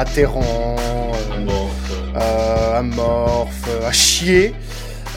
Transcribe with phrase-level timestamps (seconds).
[0.00, 0.76] atterrant,
[2.16, 4.54] euh, amorphe, à chier.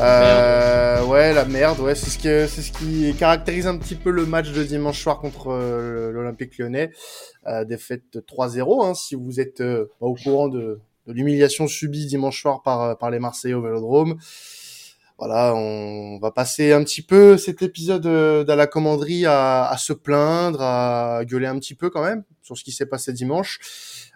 [0.01, 4.09] Euh, ouais, la merde, ouais, c'est ce qui, c'est ce qui caractérise un petit peu
[4.09, 6.91] le match de dimanche soir contre euh, l'Olympique Lyonnais.
[7.47, 8.85] Euh, défaite 3-0.
[8.85, 13.09] Hein, si vous êtes euh, au courant de, de l'humiliation subie dimanche soir par par
[13.09, 14.17] les Marseillais au Vélodrome.
[15.19, 19.77] Voilà, on va passer un petit peu cet épisode euh, dans la commanderie à, à,
[19.77, 23.59] se plaindre, à gueuler un petit peu quand même sur ce qui s'est passé dimanche.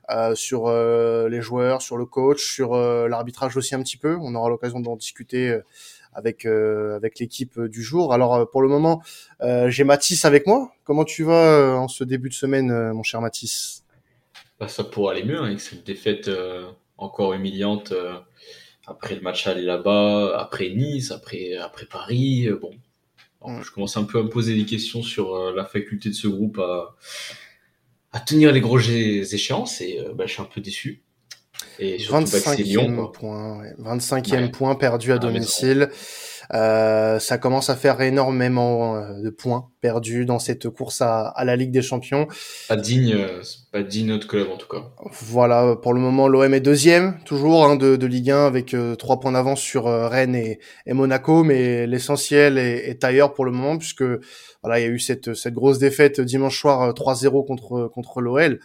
[0.09, 4.17] Euh, sur euh, les joueurs, sur le coach, sur euh, l'arbitrage aussi un petit peu.
[4.21, 5.61] On aura l'occasion d'en discuter euh,
[6.13, 8.11] avec avec l'équipe du jour.
[8.11, 9.03] Alors pour le moment,
[9.67, 10.71] j'ai Mathis avec moi.
[10.83, 13.83] Comment tu vas en ce début de semaine, mon cher Mathis?
[14.59, 16.27] Bah, Ça pourrait aller mieux hein, avec cette défaite
[16.97, 17.93] encore humiliante
[18.87, 22.49] après le match aller là-bas, après Nice, après après Paris.
[22.59, 22.71] bon,
[23.45, 26.27] Alors, je commence un peu à me poser des questions sur la faculté de ce
[26.27, 26.95] groupe à
[28.17, 31.03] à tenir les gros échéances et euh, bah, je suis un peu déçu.
[31.79, 33.73] Et 25e Lyon, point, ouais.
[33.79, 34.49] 25e ouais.
[34.49, 35.89] point perdu à domicile.
[36.53, 41.45] Euh, ça commence à faire énormément euh, de points perdus dans cette course à, à
[41.45, 42.27] la Ligue des Champions.
[42.67, 44.83] Pas digne, euh, pas digne notre club en tout cas.
[45.11, 48.95] Voilà, pour le moment l'OM est deuxième toujours hein, de, de, Ligue 1 avec euh,
[48.95, 53.45] trois points d'avance sur euh, Rennes et, et, Monaco, mais l'essentiel est, est, ailleurs pour
[53.45, 54.03] le moment puisque
[54.63, 58.59] voilà il y a eu cette, cette grosse défaite dimanche soir 3-0 contre contre l'OL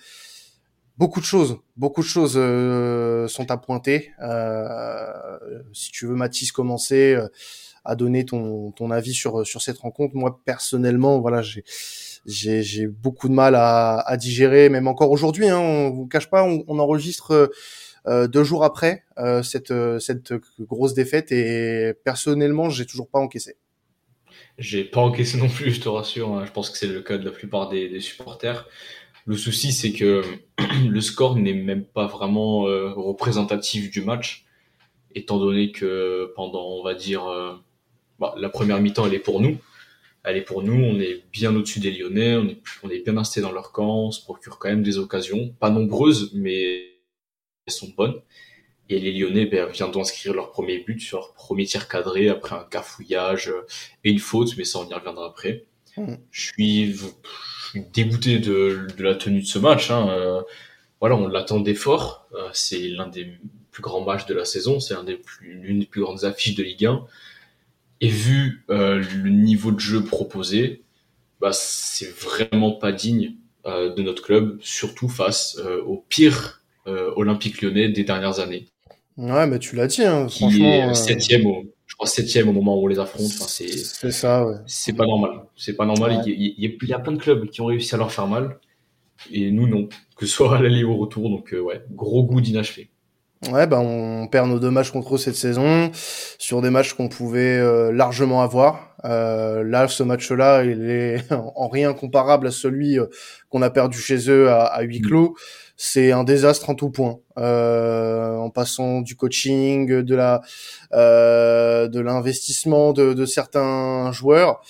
[0.99, 4.13] beaucoup de choses, beaucoup de choses euh, sont à pointer.
[4.23, 5.39] Euh,
[5.73, 7.17] si tu veux, Mathis, commencer
[7.85, 10.15] à donner ton, ton avis sur, sur cette rencontre.
[10.15, 11.65] Moi, personnellement, voilà, j'ai
[12.25, 15.49] j'ai, beaucoup de mal à, à digérer, même encore aujourd'hui.
[15.49, 17.51] Hein, on vous cache pas, on, on enregistre
[18.07, 23.57] euh, deux jours après euh, cette, cette grosse défaite et personnellement, j'ai toujours pas encaissé.
[24.59, 26.35] J'ai pas encaissé non plus, je te rassure.
[26.35, 26.45] Hein.
[26.47, 28.69] Je pense que c'est le cas de la plupart des, des supporters.
[29.25, 30.23] Le souci, c'est que
[30.89, 34.45] le score n'est même pas vraiment euh, représentatif du match,
[35.15, 37.55] étant donné que pendant, on va dire, euh,
[38.23, 39.59] bah, la première mi-temps, elle est pour nous.
[40.23, 43.17] Elle est pour nous, on est bien au-dessus des Lyonnais, on est, on est bien
[43.17, 46.85] installé dans leur camp, on se procure quand même des occasions, pas nombreuses, mais
[47.67, 48.15] elles sont bonnes.
[48.89, 52.55] Et les Lyonnais ben, viennent d'inscrire leur premier but sur leur premier tir cadré après
[52.55, 53.53] un cafouillage
[54.05, 55.65] et une faute, mais ça on y reviendra après.
[55.97, 56.15] Mmh.
[56.31, 57.05] Je suis, je
[57.71, 59.91] suis dégoûté de, de, la tenue de ce match.
[59.91, 60.09] Hein.
[60.11, 60.43] Euh,
[61.01, 62.29] voilà, on l'attendait fort.
[62.35, 63.33] Euh, c'est l'un des
[63.73, 66.87] plus grands matchs de la saison, c'est l'une des, des plus grandes affiches de Ligue
[66.87, 67.05] 1.
[68.03, 70.83] Et vu euh, le niveau de jeu proposé,
[71.41, 77.63] bah, c'est vraiment pas digne euh, de notre club, surtout face euh, au pire Olympique
[77.63, 78.67] lyonnais des dernières années.
[79.17, 80.91] Ouais, mais tu l'as dit, hein, qui franchement.
[80.91, 83.25] Est septième au, je crois septième au moment où on les affronte.
[83.27, 84.57] Enfin, c'est, ça, ouais.
[84.67, 85.45] C'est pas normal.
[85.57, 86.11] C'est pas normal.
[86.11, 86.23] Ouais.
[86.27, 88.59] Il, y il, y a, plein de clubs qui ont réussi à leur faire mal.
[89.31, 89.89] Et nous, non.
[90.17, 91.31] Que ce soit à l'aller ou au retour.
[91.31, 92.91] Donc, ouais, gros goût d'inachevé.
[93.51, 95.91] Ouais, ben on perd nos deux matchs contre eux cette saison
[96.39, 98.95] sur des matchs qu'on pouvait euh, largement avoir.
[99.05, 101.25] Euh, là, ce match-là, il est
[101.57, 103.07] en rien comparable à celui euh,
[103.51, 105.35] qu'on a perdu chez eux à, à huis clos.
[105.77, 110.41] C'est un désastre en tout point, euh, en passant du coaching, de la,
[110.93, 114.61] de l'investissement de, de, certains joueurs.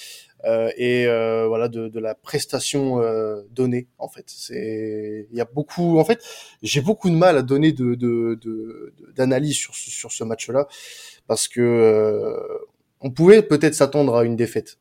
[0.45, 4.25] Euh, et euh, voilà de, de, la prestation euh, donnée en fait.
[4.27, 6.21] C'est il y a beaucoup en fait
[6.63, 7.95] j'ai beaucoup de mal à donner de
[9.15, 10.67] d'analyse de, de, sur sur ce match là
[11.29, 12.59] parce que euh,
[13.01, 14.79] on pouvait peut-être s'attendre à une défaite.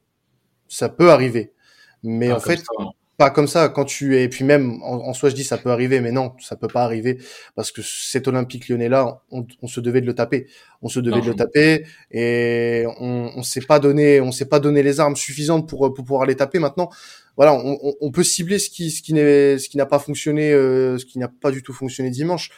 [0.67, 1.53] Ça peut arriver.
[2.01, 2.65] Mais ah, en fait ça.
[2.79, 2.89] Hein
[3.21, 3.69] pas comme ça.
[3.69, 6.11] Quand tu es et puis même en, en, soi je dis ça peut arriver mais
[6.11, 7.19] non ça peut pas arriver
[7.55, 10.47] parce que cet Olympique Lyonnais là on, on se devait de le taper.
[10.81, 14.47] On se devait non, de le taper et on, on s'est pas donné on s'est
[14.47, 16.57] pas donné les armes suffisantes pour pour pouvoir les taper.
[16.57, 16.89] Maintenant
[17.37, 20.51] voilà on, on peut cibler ce qui ce qui n'est ce qui n'a pas fonctionné
[20.51, 22.49] euh, ce qui n'a pas du tout fonctionné dimanche.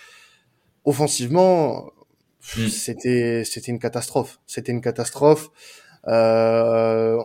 [0.85, 1.91] Offensivement
[2.55, 2.67] mmh.
[2.69, 4.39] c'était c'était une catastrophe.
[4.47, 5.49] C'était une catastrophe.
[6.07, 7.21] Euh,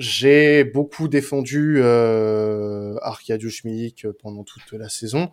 [0.00, 5.30] j'ai beaucoup défendu euh, Arkadiusz Milik pendant toute la saison.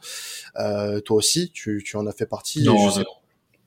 [0.57, 2.63] Euh, toi aussi, tu, tu en as fait partie.
[2.63, 3.05] Non, non.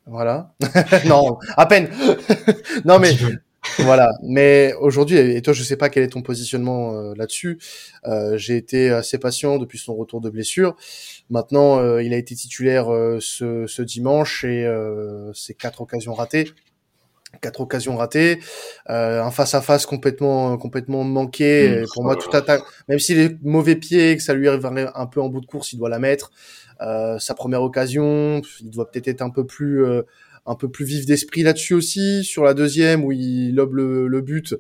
[0.05, 0.55] Voilà.
[1.07, 1.89] non, à peine.
[2.85, 3.13] non, mais
[3.79, 4.11] voilà.
[4.23, 7.59] Mais aujourd'hui, et toi, je sais pas quel est ton positionnement euh, là-dessus.
[8.05, 10.77] Euh, j'ai été assez patient depuis son retour de blessure.
[11.31, 16.13] Maintenant, euh, il a été titulaire euh, ce, ce, dimanche et euh, c'est quatre occasions
[16.13, 16.51] ratées
[17.41, 18.39] quatre occasions ratées,
[18.89, 21.83] euh, un face à face complètement complètement manqué.
[21.83, 25.07] Mmh, pour moi, tout attaque, même s'il est mauvais pied, que ça lui arrive un
[25.07, 26.31] peu en bout de course, il doit la mettre.
[26.81, 30.03] Euh, sa première occasion, il doit peut-être être un peu plus euh,
[30.47, 32.25] un peu plus vif d'esprit là-dessus aussi.
[32.25, 34.55] Sur la deuxième où il lobe le, but,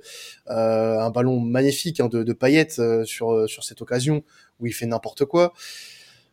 [0.49, 4.23] euh, un ballon magnifique hein, de, de paillettes sur sur cette occasion
[4.61, 5.53] où il fait n'importe quoi.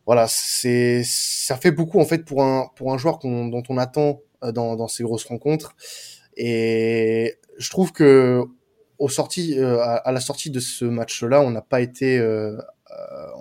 [0.06, 4.22] Voilà, c'est ça fait beaucoup en fait pour un pour un joueur dont on attend
[4.42, 5.76] dans, dans ces grosses rencontres.
[6.38, 8.44] Et je trouve que
[8.98, 12.20] au sorti, à, la sortie de ce match-là, on n'a pas été,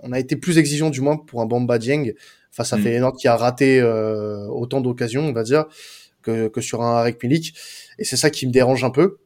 [0.02, 2.12] on a été plus exigeant du moins pour un Bamba Dieng
[2.56, 2.82] face à mm.
[2.82, 5.66] Feyenoord qui a raté euh, autant d'occasions, on va dire,
[6.22, 7.54] que, que sur un Arek Milik.
[7.98, 9.18] Et c'est ça qui me dérange un peu.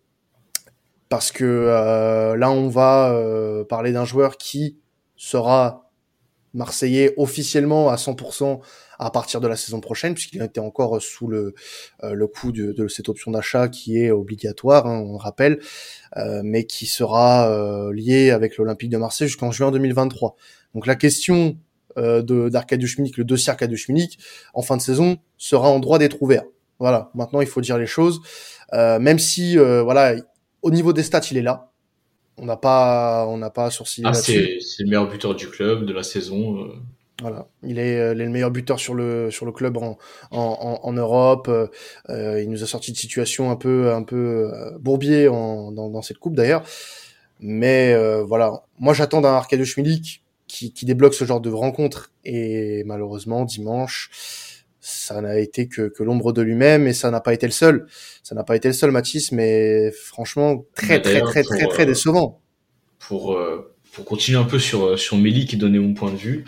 [1.08, 4.78] Parce que euh, là, on va euh, parler d'un joueur qui
[5.16, 5.89] sera
[6.54, 8.60] marseillais officiellement à 100%
[8.98, 11.54] à partir de la saison prochaine, puisqu'il été encore sous le,
[12.02, 15.58] le coup de, de cette option d'achat qui est obligatoire, hein, on rappelle,
[16.42, 20.36] mais qui sera lié avec l'Olympique de Marseille jusqu'en juin 2023.
[20.74, 21.56] Donc la question
[21.98, 24.18] euh, d'Arcadius Milik, le dossier Arcadius Milik,
[24.54, 26.44] en fin de saison, sera en droit d'être ouvert.
[26.78, 28.20] Voilà, maintenant il faut dire les choses.
[28.72, 30.14] Euh, même si, euh, voilà,
[30.62, 31.69] au niveau des stats, il est là.
[32.40, 35.84] On n'a pas, on n'a pas sourcillé ah, c'est, c'est le meilleur buteur du club
[35.84, 36.58] de la saison.
[36.58, 36.72] Euh.
[37.20, 39.98] Voilà, il est, le meilleur buteur sur le sur le club en
[40.30, 41.50] en, en Europe.
[42.08, 44.50] il nous a sorti de situation un peu un peu
[44.80, 46.62] bourbier en, dans, dans cette coupe d'ailleurs.
[47.38, 52.10] Mais voilà, moi j'attends d'un Arcadius Milik qui, qui débloque ce genre de rencontre.
[52.24, 54.10] Et malheureusement, dimanche,
[54.80, 57.86] ça n'a été que, que l'ombre de lui-même et ça n'a pas été le seul.
[58.22, 62.40] Ça n'a pas été le seul, Mathis, mais franchement, très, très, très, très, très, décevant.
[62.98, 66.16] Pour, euh, pour continuer un peu sur, euh, sur Méli qui donnait mon point de
[66.16, 66.44] vue,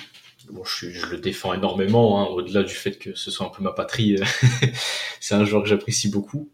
[0.51, 3.63] bon, je, je le défends énormément, hein, au-delà du fait que ce soit un peu
[3.63, 4.19] ma patrie.
[5.21, 6.49] c'est un joueur que j'apprécie beaucoup.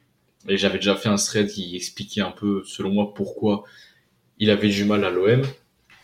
[0.49, 3.65] Et j'avais déjà fait un thread qui expliquait un peu, selon moi, pourquoi
[4.39, 5.43] il avait du mal à l'OM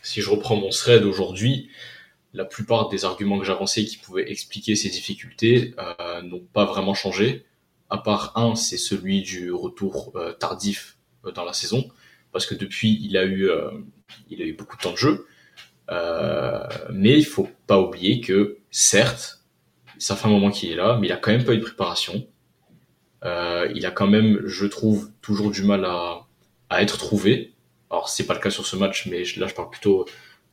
[0.05, 1.71] si je reprends mon thread aujourd'hui,
[2.35, 6.93] la plupart des arguments que j'avançais qui pouvaient expliquer ces difficultés euh, n'ont pas vraiment
[6.93, 7.47] changé.
[7.89, 11.89] À part un, c'est celui du retour euh, tardif euh, dans la saison,
[12.33, 13.71] parce que depuis il a eu, a
[14.29, 15.27] eu beaucoup de temps de jeu.
[16.93, 19.45] mais il faut pas oublier que certes,
[19.99, 21.63] ça fait un moment qu'il est là, mais il a quand même pas eu de
[21.63, 22.27] préparation.
[23.23, 26.27] il a quand même, je trouve, toujours du mal à,
[26.69, 27.55] à être trouvé.
[27.91, 30.05] Alors c'est pas le cas sur ce match, mais là je parle plutôt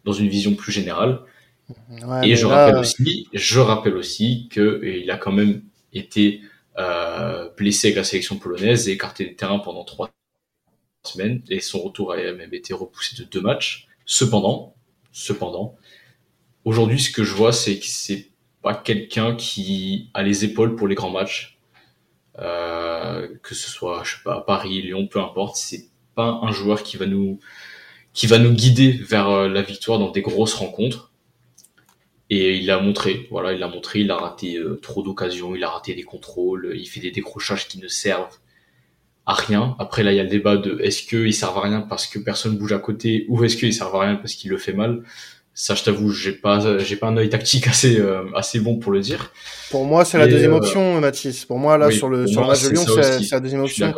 [0.03, 1.23] dans une vision plus générale.
[2.23, 5.61] Et je rappelle aussi, je rappelle aussi que il a quand même
[5.93, 6.41] été
[6.77, 10.09] euh, blessé avec la sélection polonaise et écarté des terrains pendant trois
[11.03, 13.87] semaines et son retour a même été repoussé de deux matchs.
[14.05, 14.75] Cependant,
[15.11, 15.75] cependant,
[16.65, 18.29] aujourd'hui ce que je vois c'est que c'est
[18.61, 21.59] pas quelqu'un qui a les épaules pour les grands matchs,
[22.39, 25.55] euh, que ce soit je sais pas Paris, Lyon, peu importe.
[25.57, 27.39] C'est pas un joueur qui va nous
[28.13, 31.10] qui va nous guider vers euh, la victoire dans des grosses rencontres.
[32.33, 35.65] Et il a montré, voilà, il a montré, il a raté euh, trop d'occasions, il
[35.65, 38.37] a raté des contrôles, il fait des décrochages qui ne servent
[39.25, 39.75] à rien.
[39.79, 42.19] Après là, il y a le débat de est-ce qu'il servent à rien parce que
[42.19, 45.03] personne bouge à côté ou est-ce qu'il servent à rien parce qu'il le fait mal.
[45.53, 48.93] Ça, je t'avoue, j'ai pas, j'ai pas un œil tactique assez, euh, assez bon pour
[48.93, 49.33] le dire.
[49.69, 51.43] Pour moi, c'est la deuxième option, Mathis.
[51.43, 53.93] Pour moi, là, sur le, sur le match de Lyon, c'est la deuxième option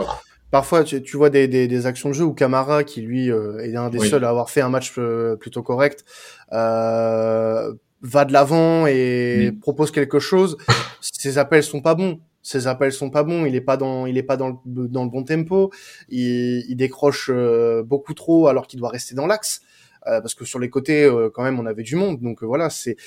[0.54, 3.58] parfois tu, tu vois des, des, des, actions de jeu où Camara, qui lui euh,
[3.58, 6.06] est un des seuls à avoir fait un match euh, plutôt correct,
[6.54, 7.74] euh,
[8.04, 10.58] va de l'avant et propose quelque chose.
[11.02, 12.20] Ses appels sont pas bons.
[12.44, 13.46] Ses appels sont pas bons.
[13.46, 15.72] Il est pas dans, il est pas dans le, dans le bon tempo.
[16.10, 19.62] Il, il décroche euh, beaucoup trop alors qu'il doit rester dans l'axe.
[20.06, 22.22] parce que sur les côtés, quand même, on avait du monde.
[22.22, 22.98] Donc voilà, c'est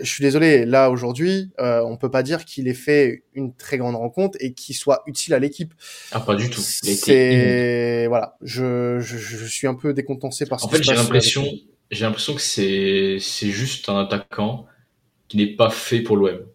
[0.00, 3.78] je suis désolé, là aujourd'hui, euh, on peut pas dire qu'il ait fait une très
[3.78, 5.74] grande rencontre et qu'il soit utile à l'équipe.
[6.12, 6.60] Ah, pas du tout.
[6.60, 10.64] C'est voilà, je, je, je, suis un peu décontenancé par.
[10.64, 11.44] En fait, j'ai l'impression,
[11.90, 14.66] j'ai l'impression que c'est juste un attaquant
[15.28, 16.46] qui n'est pas fait pour l'OM.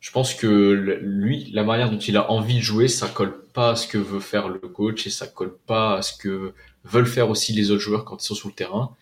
[0.00, 0.72] Je pense que
[1.02, 3.98] lui, la manière dont il a envie de jouer, ça colle pas à ce que
[3.98, 7.70] veut faire le coach et ça colle pas à ce que veulent faire aussi les
[7.70, 8.96] autres joueurs quand ils sont sur le terrain.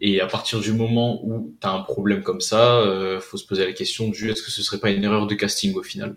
[0.00, 3.46] Et à partir du moment où tu as un problème comme ça, euh, faut se
[3.46, 6.16] poser la question du est-ce que ce serait pas une erreur de casting au final?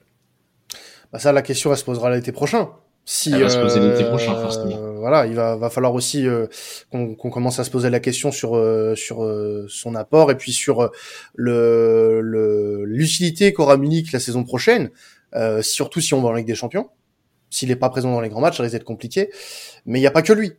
[1.14, 2.72] Bah Ça, la question, elle se posera l'été prochain.
[3.08, 4.94] Si, elle va se poser l'été prochain, euh, forcément.
[4.96, 6.48] Voilà, il va, va falloir aussi euh,
[6.90, 9.18] qu'on commence à se poser la question sur euh, sur
[9.70, 10.90] son apport et puis sur
[11.36, 14.90] le l'utilité qu'aura Munich la saison prochaine,
[15.62, 16.90] surtout si on va en Ligue des Champions.
[17.52, 19.30] S'il n'est pas présent dans les grands matchs, ça risque d'être compliqué.
[19.86, 20.54] Mais il n'y a pas que lui.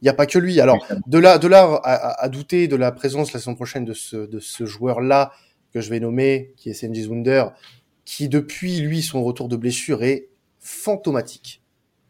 [0.00, 0.60] Il n'y a pas que lui.
[0.60, 4.16] Alors, de là, de là à, douter de la présence la saison prochaine de ce,
[4.16, 5.30] de ce joueur-là
[5.72, 7.44] que je vais nommer, qui est Senji Wunder,
[8.04, 10.28] qui depuis lui son retour de blessure est
[10.58, 11.61] fantomatique.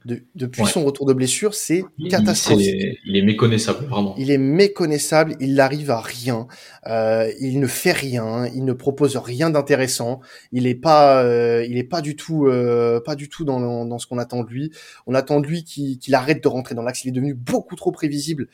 [0.05, 2.99] Depuis son retour de blessure, c'est catastrophique.
[3.05, 4.15] il est méconnaissable, vraiment.
[4.19, 6.47] Il est méconnaissable, il n'arrive à rien,
[6.87, 10.21] euh, il ne fait rien, il ne propose rien d'intéressant,
[10.53, 13.99] il est pas, euh, il est pas du tout, euh, pas du tout dans, dans
[13.99, 14.73] ce qu'on attend de lui.
[15.07, 17.05] On attend de lui qu'il arrête de rentrer dans l'axe.
[17.05, 18.49] Il est devenu beaucoup trop prévisible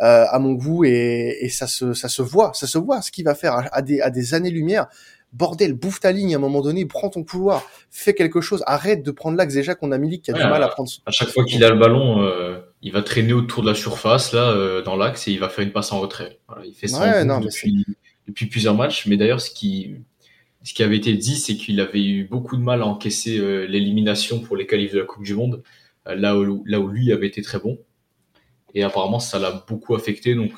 [0.00, 3.10] euh, à mon goût et, et, ça se, ça se voit, ça se voit ce
[3.10, 4.88] qu'il va faire à, à des, à des années-lumière
[5.34, 9.02] bordel, bouffe ta ligne à un moment donné, prends ton couloir, fais quelque chose, arrête
[9.02, 10.90] de prendre l'axe déjà qu'on a Milik qui a du mal à prendre.
[11.06, 14.32] À chaque fois qu'il a le ballon, euh, il va traîner autour de la surface
[14.32, 16.38] là euh, dans l'axe et il va faire une passe en retrait.
[16.48, 17.84] Voilà, il fait ça depuis,
[18.28, 19.06] depuis, plusieurs matchs.
[19.06, 19.96] Mais d'ailleurs, ce qui
[20.62, 23.66] ce qui avait été dit, c'est qu'il avait eu beaucoup de mal à encaisser euh,
[23.66, 25.62] l'élimination pour les qualifs de la Coupe du Monde,
[26.06, 27.78] là où là où lui avait été très bon.
[28.74, 30.34] Et apparemment, ça l'a beaucoup affecté.
[30.34, 30.52] Donc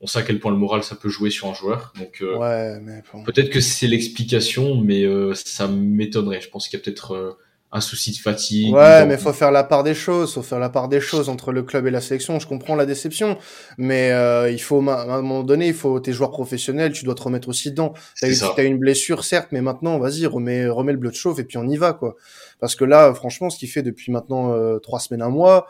[0.00, 1.92] on sait à quel point le moral ça peut jouer sur un joueur.
[1.98, 2.78] Donc euh,
[3.24, 6.40] peut-être que c'est l'explication, mais euh, ça m'étonnerait.
[6.40, 7.38] Je pense qu'il y a peut-être euh,
[7.72, 8.74] un souci de fatigue.
[8.74, 10.34] Ouais, mais faut faire la part des choses.
[10.34, 12.38] Faut faire la part des choses entre le club et la sélection.
[12.38, 13.38] Je comprends la déception,
[13.78, 14.10] mais
[14.52, 17.48] il faut à un moment donné, il faut tes joueurs professionnels, tu dois te remettre
[17.48, 17.94] aussi dedans.
[18.20, 21.44] T'as eu, une blessure, certes, mais maintenant, vas-y, remets, remets le bleu de chauffe et
[21.44, 22.14] puis on y va, quoi.
[22.60, 25.66] Parce que là, franchement, ce qu'il fait depuis maintenant trois semaines, un mois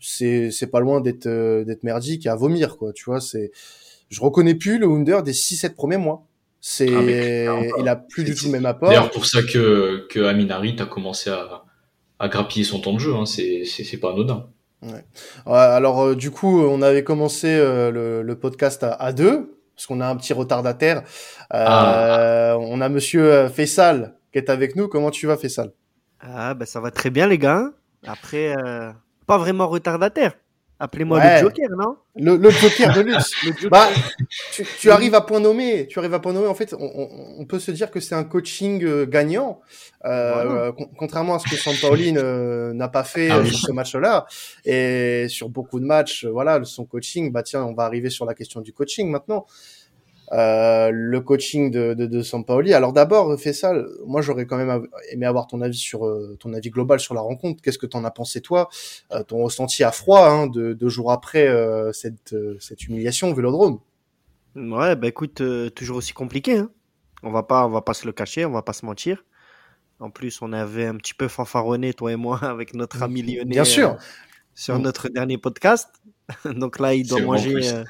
[0.00, 3.50] c'est c'est pas loin d'être d'être merdique et à vomir quoi tu vois c'est
[4.10, 6.24] je reconnais plus le Wunder des 6-7 premiers mois.
[6.60, 8.88] C'est, ah, il a plus du tout le même apport.
[8.88, 11.64] D'ailleurs, pour ça que, que Aminari a commencé à,
[12.18, 13.26] à grappiller son temps de jeu, hein.
[13.26, 14.48] c'est, c'est, pas anodin.
[14.82, 15.04] Ouais.
[15.46, 19.86] alors, euh, du coup, on avait commencé euh, le, le, podcast à, à, deux, parce
[19.86, 20.98] qu'on a un petit retardataire.
[20.98, 22.56] Euh, ah.
[22.60, 24.88] On a monsieur Fessal qui est avec nous.
[24.88, 25.72] Comment tu vas, Fessal
[26.20, 27.70] Ah, ben ça va très bien, les gars.
[28.04, 28.52] Après,
[29.28, 30.32] pas vraiment retardataire.
[30.80, 31.96] Appelez-moi le Joker, non?
[32.14, 33.32] Le, le, Joker de luxe.
[33.70, 33.88] Bah,
[34.52, 35.88] tu, tu, arrives à point nommé.
[35.88, 36.46] Tu arrives à point nommé.
[36.46, 37.08] En fait, on,
[37.38, 39.60] on peut se dire que c'est un coaching euh, gagnant,
[40.04, 44.26] euh, contrairement à ce que Sampaoli n'a pas fait ah sur ce match-là.
[44.64, 47.32] Et sur beaucoup de matchs, voilà, son coaching.
[47.32, 49.46] Bah tiens, on va arriver sur la question du coaching maintenant.
[50.32, 52.74] Euh, le coaching de, de, de Sampaoli.
[52.74, 53.72] Alors d'abord, fais ça.
[54.06, 57.22] Moi, j'aurais quand même aimé avoir ton avis sur euh, ton avis global sur la
[57.22, 57.62] rencontre.
[57.62, 58.68] Qu'est-ce que t'en as pensé toi?
[59.12, 61.48] Euh, Ton ressenti à froid hein, de deux jours après
[61.92, 63.80] cette cette humiliation au Vélodrome.
[64.54, 65.42] Ouais, bah écoute,
[65.74, 66.58] toujours aussi compliqué.
[66.58, 66.70] Hein.
[67.22, 69.24] On va pas, on va pas se le cacher, on va pas se mentir.
[70.00, 73.50] En plus, on avait un petit peu fanfaronné toi et moi avec notre ami Lyonnais.
[73.50, 73.96] Bien sûr.
[74.54, 75.88] sur notre dernier podcast.
[76.44, 77.84] donc là, il doit manger, euh,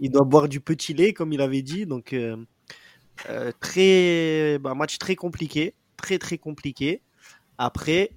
[0.00, 1.86] il doit boire du petit lait, comme il avait dit.
[1.86, 2.36] Donc, euh,
[3.28, 7.02] euh, très, bah, match très compliqué, très très compliqué.
[7.58, 8.10] Après,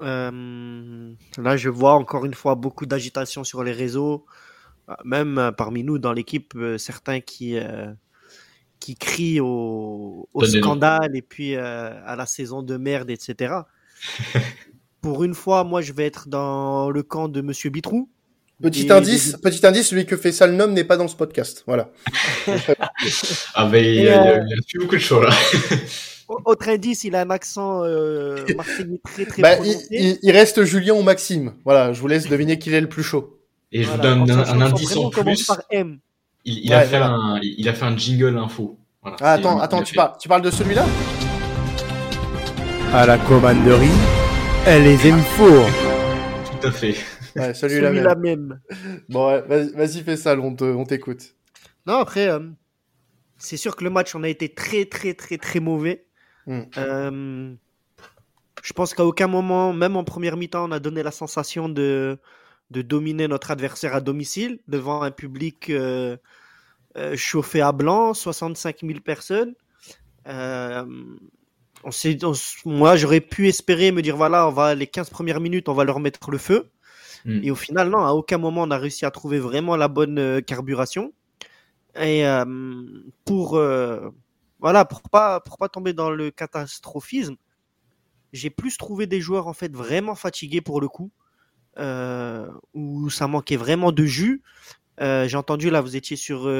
[0.00, 4.26] là, je vois encore une fois beaucoup d'agitation sur les réseaux,
[5.04, 7.56] même parmi nous dans l'équipe, certains qui
[8.80, 13.54] qui crient au, au scandale et puis à la saison de merde, etc.
[15.00, 18.08] Pour une fois, moi, je vais être dans le camp de Monsieur Bitrou
[18.60, 21.62] Petit indice, petit indice, celui que fait ça le nom n'est pas dans ce podcast.
[21.66, 21.90] Voilà.
[23.54, 24.40] ah ben il y, a,
[24.80, 25.30] beaucoup de choses là.
[26.28, 30.94] Autre indice, il a un accent euh, marseillais très très bah, il, il, reste Julien
[30.94, 31.54] ou Maxime.
[31.64, 33.38] Voilà, je vous laisse deviner qui est le plus chaud.
[33.70, 35.46] Et je vous donne un, indice en plus.
[35.46, 35.98] Par M.
[36.44, 38.76] Il, il a fait un, il a fait un jingle info.
[39.02, 40.84] Voilà, ah, attends, attends, tu parles, tu parles de celui-là?
[42.92, 43.88] À la commanderie,
[44.66, 45.64] elle les infos.
[46.60, 46.96] Tout à fait.
[47.38, 48.60] Ouais, celui-là même.
[49.08, 51.34] Bon, vas-y, fais ça, on t'écoute.
[51.88, 52.40] Non, après, euh,
[53.38, 56.04] c'est sûr que le match, on a été très, très, très, très mauvais.
[56.46, 56.62] Hmm.
[56.76, 57.54] Euh,
[58.62, 62.18] je pense qu'à aucun moment, même en première mi-temps, on a donné la sensation de,
[62.70, 66.18] de dominer notre adversaire à domicile devant un public euh,
[67.16, 69.54] chauffé à blanc, 65 000 personnes.
[70.26, 71.90] On
[72.66, 75.84] moi, j'aurais pu espérer me dire voilà, on va les 15 premières minutes, on va
[75.84, 76.70] leur mettre le feu.
[77.24, 77.40] Mm.
[77.42, 80.18] Et au final, non, à aucun moment on a réussi à trouver vraiment la bonne
[80.18, 81.12] euh, carburation.
[82.00, 82.44] Et euh,
[83.24, 84.10] pour euh,
[84.60, 87.36] voilà, pour pas pour pas tomber dans le catastrophisme,
[88.32, 91.10] j'ai plus trouvé des joueurs en fait vraiment fatigués pour le coup,
[92.74, 94.42] où ça manquait vraiment de jus.
[95.00, 96.50] j'ai entendu là, vous étiez sur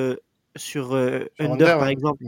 [0.57, 0.95] sur
[1.39, 2.25] Under, par exemple,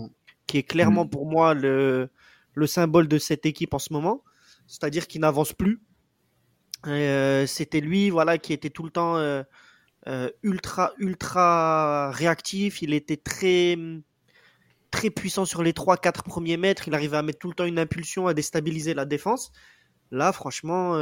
[0.47, 1.11] qui est clairement mm.
[1.11, 2.11] pour moi le
[2.55, 4.23] le symbole de cette équipe en ce moment,
[4.67, 5.81] c'est-à-dire qu'il n'avance plus.
[6.87, 9.43] Euh, c'était lui, voilà, qui était tout le temps euh,
[10.07, 12.83] euh, ultra, ultra réactif.
[12.83, 13.77] Il était très,
[14.91, 16.89] très puissant sur les 3-4 premiers mètres.
[16.89, 19.53] Il arrivait à mettre tout le temps une impulsion, à déstabiliser la défense.
[20.11, 20.95] Là, franchement,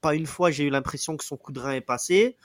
[0.00, 2.36] pas une fois, j'ai eu l'impression que son coup de rein est passé.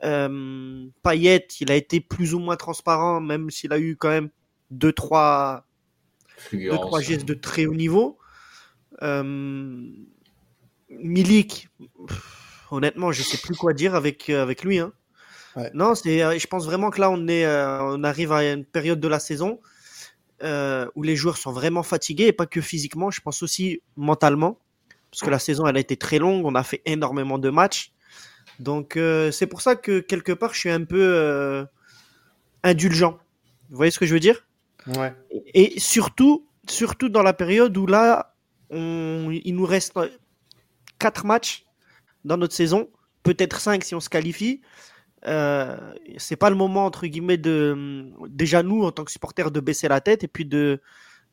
[0.00, 4.28] Payet, il a été plus ou moins transparent, même s'il a eu quand même
[4.74, 5.62] 2-3
[6.52, 8.18] deux, trois gestes de très haut niveau.
[10.88, 11.68] Milik,
[12.70, 14.78] honnêtement, je sais plus quoi dire avec, euh, avec lui.
[14.78, 14.92] Hein.
[15.74, 19.00] Non, c'est, euh, je pense vraiment que là, on, est, on arrive à une période
[19.00, 19.60] de la saison
[20.42, 24.58] où les joueurs sont vraiment fatigués, et pas que physiquement, je pense aussi mentalement,
[25.10, 27.92] parce que la saison, elle a été très longue, on a fait énormément de matchs.
[28.60, 28.98] Donc,
[29.32, 31.66] c'est pour ça que quelque part, je suis un peu
[32.62, 33.18] indulgent.
[33.70, 34.46] Vous voyez ce que je veux dire?
[34.86, 35.14] Ouais.
[35.54, 38.34] Et surtout, surtout dans la période où là,
[38.70, 39.94] on, il nous reste
[40.98, 41.64] quatre matchs
[42.24, 42.88] dans notre saison,
[43.22, 44.60] peut-être cinq si on se qualifie.
[45.26, 45.76] Euh,
[46.18, 49.88] c'est pas le moment entre guillemets de déjà nous en tant que supporters de baisser
[49.88, 50.80] la tête et puis de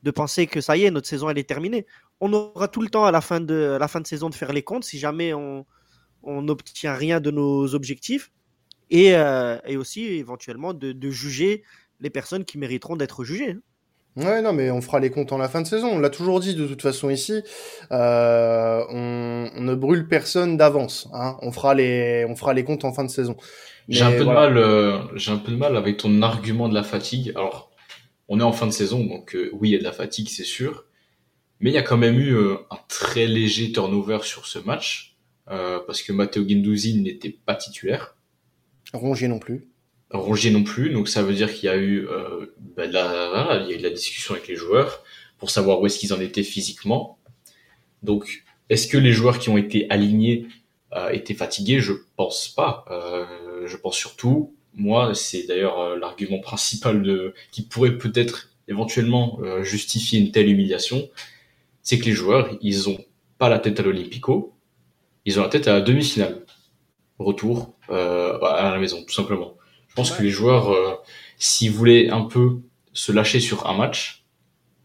[0.04, 1.86] de penser que ça y est notre saison elle est terminée.
[2.20, 4.54] On aura tout le temps à la fin de la fin de saison de faire
[4.54, 5.66] les comptes si jamais on
[6.24, 8.32] n'obtient rien de nos objectifs
[8.90, 11.64] et, euh, et aussi éventuellement de, de, juger
[12.00, 13.58] les personnes qui mériteront d'être jugées.
[14.16, 15.88] Ouais, non, mais on fera les comptes en la fin de saison.
[15.88, 17.42] On l'a toujours dit de toute façon ici.
[17.92, 21.10] Euh, on, on, ne brûle personne d'avance.
[21.14, 21.38] Hein.
[21.42, 23.36] On fera les, on fera les comptes en fin de saison.
[23.90, 26.76] J'ai un peu de mal, euh, j'ai un peu de mal avec ton argument de
[26.76, 27.32] la fatigue.
[27.36, 27.72] Alors,
[28.30, 30.30] on est en fin de saison, donc euh, oui, il y a de la fatigue,
[30.30, 30.86] c'est sûr.
[31.60, 35.16] Mais il y a quand même eu un très léger turnover sur ce match
[35.46, 38.18] parce que Matteo Guendouzi n'était pas titulaire.
[38.94, 39.68] Rongier non plus.
[40.14, 43.70] Rongier non plus, donc ça veut dire qu'il y a eu euh, bah, la, il
[43.70, 45.04] y a eu de la discussion avec les joueurs
[45.40, 47.18] pour savoir où est-ce qu'ils en étaient physiquement.
[48.04, 50.48] Donc, est-ce que les joueurs qui ont été alignés
[50.96, 51.80] euh, étaient fatigués?
[51.80, 52.86] Je pense pas.
[52.92, 59.40] Euh, je pense surtout, moi, c'est d'ailleurs euh, l'argument principal de qui pourrait peut-être éventuellement
[59.42, 61.10] euh, justifier une telle humiliation,
[61.82, 63.00] c'est que les joueurs, ils ont
[63.38, 64.54] pas la tête à l'Olympico,
[65.26, 66.46] ils ont la tête à la demi-finale,
[67.20, 69.56] retour à la maison, tout simplement.
[69.94, 70.96] Je pense que les joueurs, euh,
[71.38, 72.60] s'ils voulaient un peu
[72.94, 74.26] se lâcher sur un match,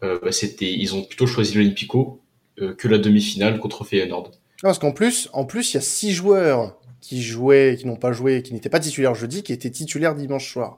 [0.03, 2.21] euh, bah, c'était, ils ont plutôt choisi l'Olympico
[2.61, 4.31] euh, que la demi-finale contre Feyenoord.
[4.61, 8.11] Parce qu'en plus, en plus, il y a six joueurs qui jouaient, qui n'ont pas
[8.11, 10.77] joué, qui n'étaient pas titulaires jeudi, qui étaient titulaires dimanche soir.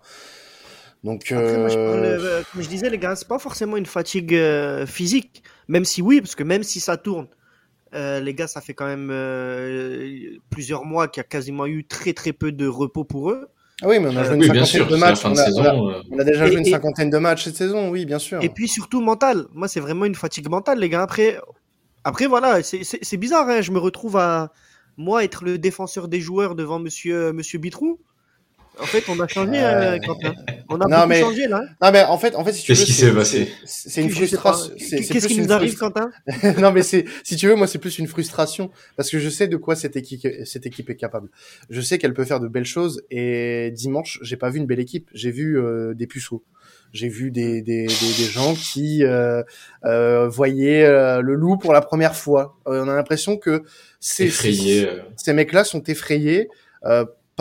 [1.04, 4.38] Donc, Après, moi, je parle, comme je disais, les gars, c'est pas forcément une fatigue
[4.86, 7.28] physique, même si oui, parce que même si ça tourne,
[7.94, 11.84] euh, les gars, ça fait quand même euh, plusieurs mois qu'il y a quasiment eu
[11.84, 13.50] très très peu de repos pour eux.
[13.82, 15.26] Ah oui, mais on a joué une cinquantaine de matchs.
[15.26, 17.56] On a, saison, on, a, on a, déjà et, joué une cinquantaine de matchs cette
[17.56, 18.42] saison, oui, bien sûr.
[18.44, 19.48] Et puis surtout mental.
[19.54, 21.02] Moi, c'est vraiment une fatigue mentale, les gars.
[21.02, 21.40] Après,
[22.04, 23.50] après voilà, c'est bizarre.
[23.50, 23.62] Hein.
[23.62, 24.52] Je me retrouve à
[24.98, 28.00] moi être le défenseur des joueurs devant Monsieur Monsieur Bitrou.
[28.82, 30.34] En fait, on a changé, euh, Quentin.
[30.70, 31.22] On a non, mais...
[31.22, 31.62] changé là.
[31.82, 34.74] Non, mais en fait, en fait, si tu Qu'est-ce qui s'est passé C'est une frustration.
[34.78, 36.10] Qu'est-ce qui nous arrive, Quentin?
[36.60, 39.48] Non, mais c'est, si tu veux, moi, c'est plus une frustration parce que je sais
[39.48, 41.30] de quoi cette équipe, cette équipe est capable.
[41.70, 44.80] Je sais qu'elle peut faire de belles choses et dimanche, j'ai pas vu une belle
[44.80, 45.10] équipe.
[45.14, 46.44] J'ai vu euh, des puceaux.
[46.94, 49.44] J'ai vu des, des, des, des, gens qui euh,
[49.86, 52.58] euh, voyaient euh, le loup pour la première fois.
[52.66, 53.64] on a l'impression que
[54.02, 56.50] ces, ces, ces mecs-là sont effrayés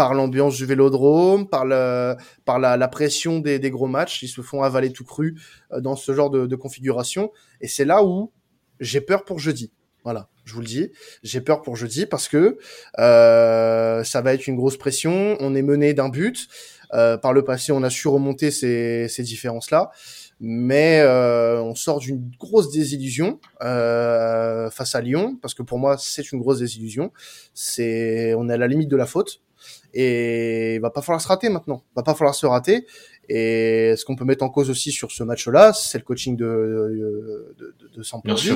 [0.00, 4.22] par l'ambiance du vélodrome, par, le, par la, la pression des, des, gros matchs.
[4.22, 5.38] Ils se font avaler tout cru
[5.72, 7.30] euh, dans ce genre de, de configuration.
[7.60, 8.32] Et c'est là où
[8.80, 9.72] j'ai peur pour jeudi.
[10.02, 10.90] Voilà, je vous le dis.
[11.22, 12.56] J'ai peur pour jeudi parce que
[12.98, 15.36] euh, ça va être une grosse pression.
[15.38, 16.48] On est mené d'un but.
[16.94, 19.90] Euh, par le passé, on a su remonter ces, ces différences-là.
[20.40, 25.98] Mais euh, on sort d'une grosse désillusion euh, face à Lyon, parce que pour moi,
[25.98, 27.12] c'est une grosse désillusion.
[27.52, 29.42] C'est, on est à la limite de la faute
[29.92, 31.82] et il va pas falloir se rater maintenant.
[31.92, 32.86] Il va pas falloir se rater.
[33.28, 36.46] Et ce qu'on peut mettre en cause aussi sur ce match-là, c'est le coaching de
[37.56, 38.52] de, de, de Sampaoli,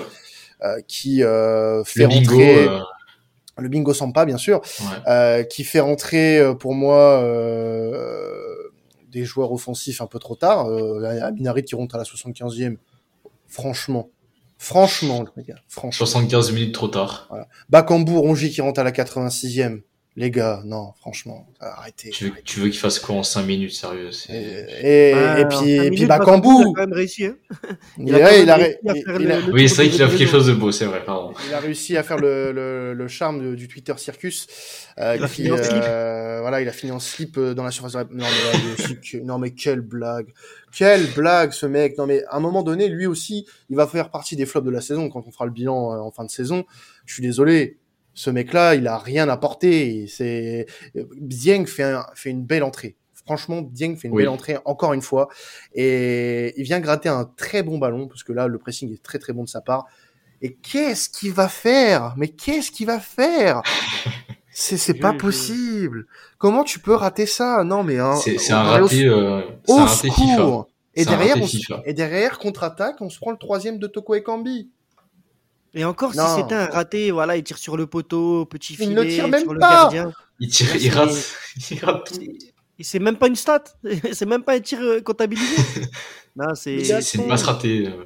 [0.62, 2.80] euh, qui euh, fait le bingo, rentrer euh...
[3.58, 4.62] le bingo Sampa bien sûr,
[5.06, 5.46] ouais.
[5.48, 7.20] qui fait rentrer pour moi
[9.14, 10.66] des joueurs offensifs un peu trop tard.
[10.66, 12.76] Euh, Aminarit qui rentre à la 75e,
[13.46, 14.10] franchement.
[14.58, 15.60] Franchement, les gars.
[15.68, 16.06] Franchement.
[16.06, 17.26] 75 minutes trop tard.
[17.30, 17.48] Voilà.
[17.70, 19.82] Bakambu, Rongi qui rentre à la 86e.
[20.16, 22.10] Les gars, non, franchement, arrêtez.
[22.10, 25.44] Tu veux, tu veux qu'il fasse quoi en 5 minutes, sérieux Et, et, Ah, et
[25.48, 27.24] puis, et puis Il a Bakambu, quand même réussi.
[27.26, 27.34] Hein
[27.98, 29.74] il, il a a, il a, réussi à il- faire il a- le- Oui, c'est
[29.74, 31.34] vrai qu'il a fait quelque chose de beau, c'est vrai, pardon.
[31.48, 34.46] il a réussi à faire le, le, le charme de- du Twitter Circus.
[35.00, 35.82] Euh, Il a qui, fini en slip.
[35.82, 38.24] euh, voilà, il a fini en slip euh, dans la surface Non
[39.12, 40.28] mais, non mais quelle blague.
[40.72, 41.98] Quelle blague ce mec.
[41.98, 44.70] Non mais à un moment donné, lui aussi, il va faire partie des flops de
[44.70, 46.64] la saison quand on fera le bilan euh, en fin de saison.
[47.04, 47.78] Je suis désolé.
[48.14, 50.06] Ce mec-là, il a rien apporté.
[50.08, 52.96] C'est Dieng fait, un- fait une belle entrée.
[53.26, 54.22] Franchement, Dieng fait une Oui.
[54.22, 55.28] belle entrée encore une fois
[55.74, 59.18] et il vient gratter un très bon ballon parce que là, le pressing est très
[59.18, 59.86] très bon de sa part.
[60.42, 62.14] Et qu'est-ce qu'il va faire?
[62.16, 63.62] Mais qu'est-ce qu'il va faire?
[64.50, 66.06] C'est c'est pas possible.
[66.38, 67.64] Comment tu peux rater ça?
[67.64, 70.36] Non mais hein, C'est un au- raté, euh, c'est au un raté FIFA.
[70.36, 70.68] secours.
[70.96, 74.14] Et C'est un derrière, on, et derrière contre-attaque, on se prend le troisième de Toko
[74.14, 74.70] Ekambi.
[75.74, 78.94] Et encore, si c'était un raté, voilà, il tire sur le poteau, petit filet, il
[78.94, 79.70] ne tire même sur le pas.
[79.70, 80.12] gardien.
[80.40, 81.10] Il tire, il rate,
[81.70, 82.20] il rate tout.
[82.80, 83.64] C'est même pas une stat,
[84.12, 85.56] c'est même pas un tir euh, comptabilisé.
[86.36, 87.86] non, c'est C'est une passe ratée.
[87.88, 88.04] euh.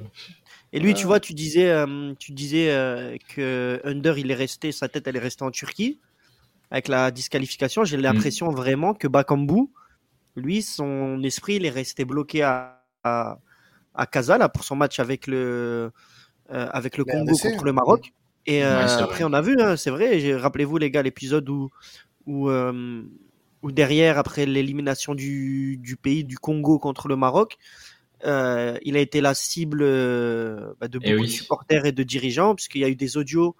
[0.71, 4.71] Et lui, tu vois, tu disais, euh, tu disais euh, que Under, il est resté,
[4.71, 5.99] sa tête, elle est restée en Turquie
[6.71, 7.83] avec la disqualification.
[7.83, 9.69] J'ai l'impression vraiment que Bakambu,
[10.35, 13.39] lui, son esprit, il est resté bloqué à, à,
[13.95, 15.89] à Casa, là, pour son match avec le, euh,
[16.49, 17.41] avec le La Congo RDC.
[17.43, 18.13] contre le Maroc.
[18.45, 20.35] Et euh, Ouais, après, on a vu, hein, c'est vrai.
[20.35, 21.69] Rappelez-vous, les gars, l'épisode où,
[22.25, 23.03] où, euh,
[23.61, 27.57] où derrière, après l'élimination du, du pays du Congo contre le Maroc,
[28.25, 31.27] euh, il a été la cible euh, bah, de Eh beaucoup oui.
[31.27, 33.55] de supporters et de dirigeants, puisqu'il y a eu des audios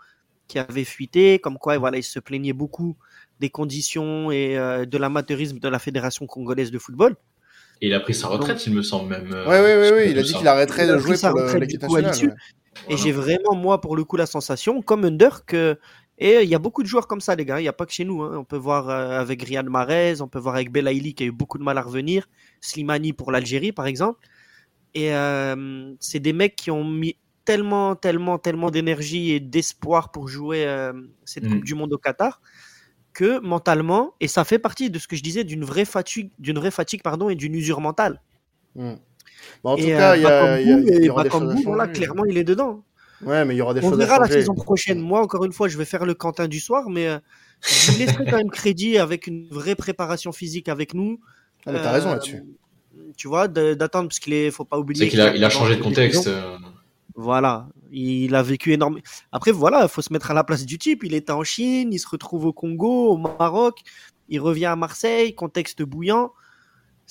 [0.47, 2.97] qui avaient fuité, comme quoi voilà, il se plaignait beaucoup
[3.39, 7.15] des conditions et euh, de l'amateurisme de la Fédération congolaise de football.
[7.82, 9.32] Et il a pris sa retraite, il me semble même.
[9.34, 11.95] euh, c'est ouais, un il a dit qu'il arrêterait de jouer pour l'équipe du coup,
[11.95, 12.36] à nationale.
[12.88, 15.77] Et j'ai vraiment, moi, pour le coup, la sensation, comme Under, que.
[16.17, 17.60] Et il y a beaucoup de joueurs comme ça, les gars.
[17.60, 18.21] Il n'y a pas que chez nous.
[18.23, 18.38] hein.
[18.38, 21.32] On peut voir euh, avec Riyad Mahrez, on peut voir avec Belaïli qui a eu
[21.32, 22.27] beaucoup de mal à revenir,
[22.62, 24.19] Slimani pour l'Algérie, par exemple.
[24.93, 30.27] Et euh, c'est des mecs qui ont mis tellement, tellement, tellement d'énergie et d'espoir pour
[30.27, 30.93] jouer euh,
[31.25, 31.53] cette Mm.
[31.53, 32.41] Coupe du Monde au Qatar
[33.13, 36.58] que mentalement, et ça fait partie de ce que je disais d'une vraie fatigue, d'une
[36.60, 38.21] vraie fatigue pardon, et d'une usure mentale.
[38.75, 38.95] Hmm.
[39.63, 41.10] Bon, en tout et cas, euh, il y, a- il y a- Bakambu, il y
[41.10, 41.91] aura des choses à changer.
[41.93, 42.84] clairement, il est dedans.
[43.25, 44.99] Ouais, mais il y aura des On choses verra à la saison prochaine.
[44.99, 47.19] Moi, encore une fois, je vais faire le Quentin du soir, mais euh,
[47.62, 51.19] je lui laisserai quand même crédit avec une vraie préparation physique avec nous.
[51.65, 52.43] Ah, mais t'as Euh, raison là-dessus.
[53.17, 55.04] Tu vois, d'attendre, parce qu'il est, faut pas oublier.
[55.06, 56.28] C'est qu'il a, il a changé de contexte.
[56.28, 56.58] euh,
[57.15, 59.02] Voilà, il a vécu énormément.
[59.34, 61.04] Après, voilà, il faut se mettre à la place du type.
[61.04, 63.80] Il était en Chine, il se retrouve au Congo, au Maroc,
[64.30, 66.32] il revient à Marseille, contexte bouillant.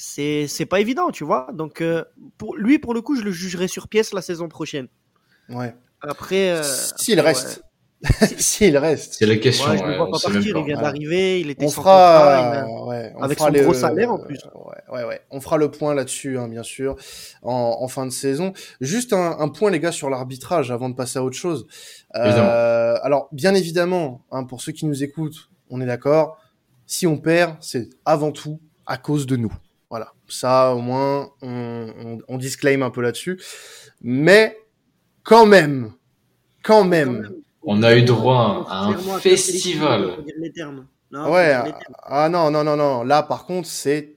[0.00, 1.48] C'est, c'est pas évident, tu vois.
[1.52, 2.04] Donc, euh,
[2.36, 4.86] pour lui, pour le coup, je le jugerai sur pièce la saison prochaine.
[5.48, 5.74] Ouais.
[6.02, 7.64] Après, euh, S'il reste.
[8.38, 9.14] S'il reste.
[9.14, 9.68] C'est la question.
[9.70, 10.58] Ouais, je ne ouais, vois pas partir, pas.
[10.60, 13.62] il vient d'arriver, il était On sans fera, a- ouais, on avec fera son le-
[13.64, 14.38] gros salaire, en plus.
[14.54, 15.20] Ouais, ouais, ouais.
[15.32, 16.94] On fera le point là-dessus, hein, bien sûr,
[17.42, 18.52] en, en fin de saison.
[18.80, 21.66] Juste un, un point, les gars, sur l'arbitrage, avant de passer à autre chose.
[22.14, 22.46] Évidemment.
[22.48, 26.38] Euh, alors, bien évidemment, hein, pour ceux qui nous écoutent, on est d'accord.
[26.86, 29.52] Si on perd, c'est avant tout à cause de nous.
[29.90, 30.12] Voilà.
[30.28, 33.40] Ça, au moins, on, on, on disclaim un peu là-dessus.
[34.02, 34.58] Mais
[35.22, 35.92] quand même,
[36.62, 37.30] quand même.
[37.62, 40.24] On a eu droit à un festival.
[40.38, 40.86] les termes.
[41.10, 41.94] Non, Ouais, les ah, termes.
[42.02, 43.02] ah non, non, non, non.
[43.02, 44.14] Là, par contre, c'est.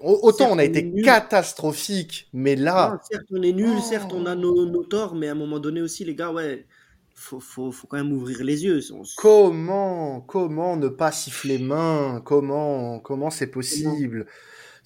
[0.00, 1.02] Au- Autant on a été nul.
[1.04, 2.90] catastrophique, mais là.
[2.92, 3.80] Non, certes, on est nul, Oh.
[3.80, 6.66] certes, on a nos, nos torts, mais à un moment donné aussi, les gars, ouais,
[7.14, 8.80] faut, faut, faut quand même ouvrir les yeux.
[8.92, 12.20] On- Comment, comment ne pas siffler main?
[12.24, 14.26] Comment, comment c'est possible?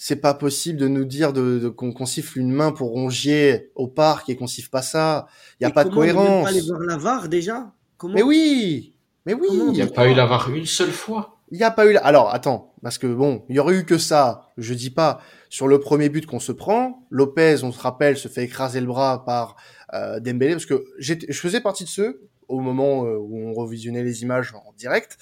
[0.01, 3.73] C'est pas possible de nous dire de, de- qu'on qu'on siffle une main pour Rongier
[3.75, 5.27] au parc et qu'on siffle pas ça.
[5.61, 6.45] Il y a Et pas de comment ne même cohérence.
[6.45, 7.73] pas aller voir la VAR déjà?
[7.97, 8.95] Comment Mais oui,
[9.27, 9.49] mais oui.
[9.51, 11.35] Comment Il n'y a pas eu la VAR une seule fois.
[11.51, 11.93] Il n'y a pas eu.
[11.95, 14.51] la- Alors attends, parce que bon, il y aurait eu que ça.
[14.57, 17.07] Je dis pas sur le premier but qu'on se prend.
[17.11, 19.57] Lopez, on se rappelle, se fait écraser le bras par
[19.95, 23.53] euh, Dembélé parce que j'étais, je faisais partie de ceux au moment euh, où on
[23.53, 25.17] revisionnait les images en direct.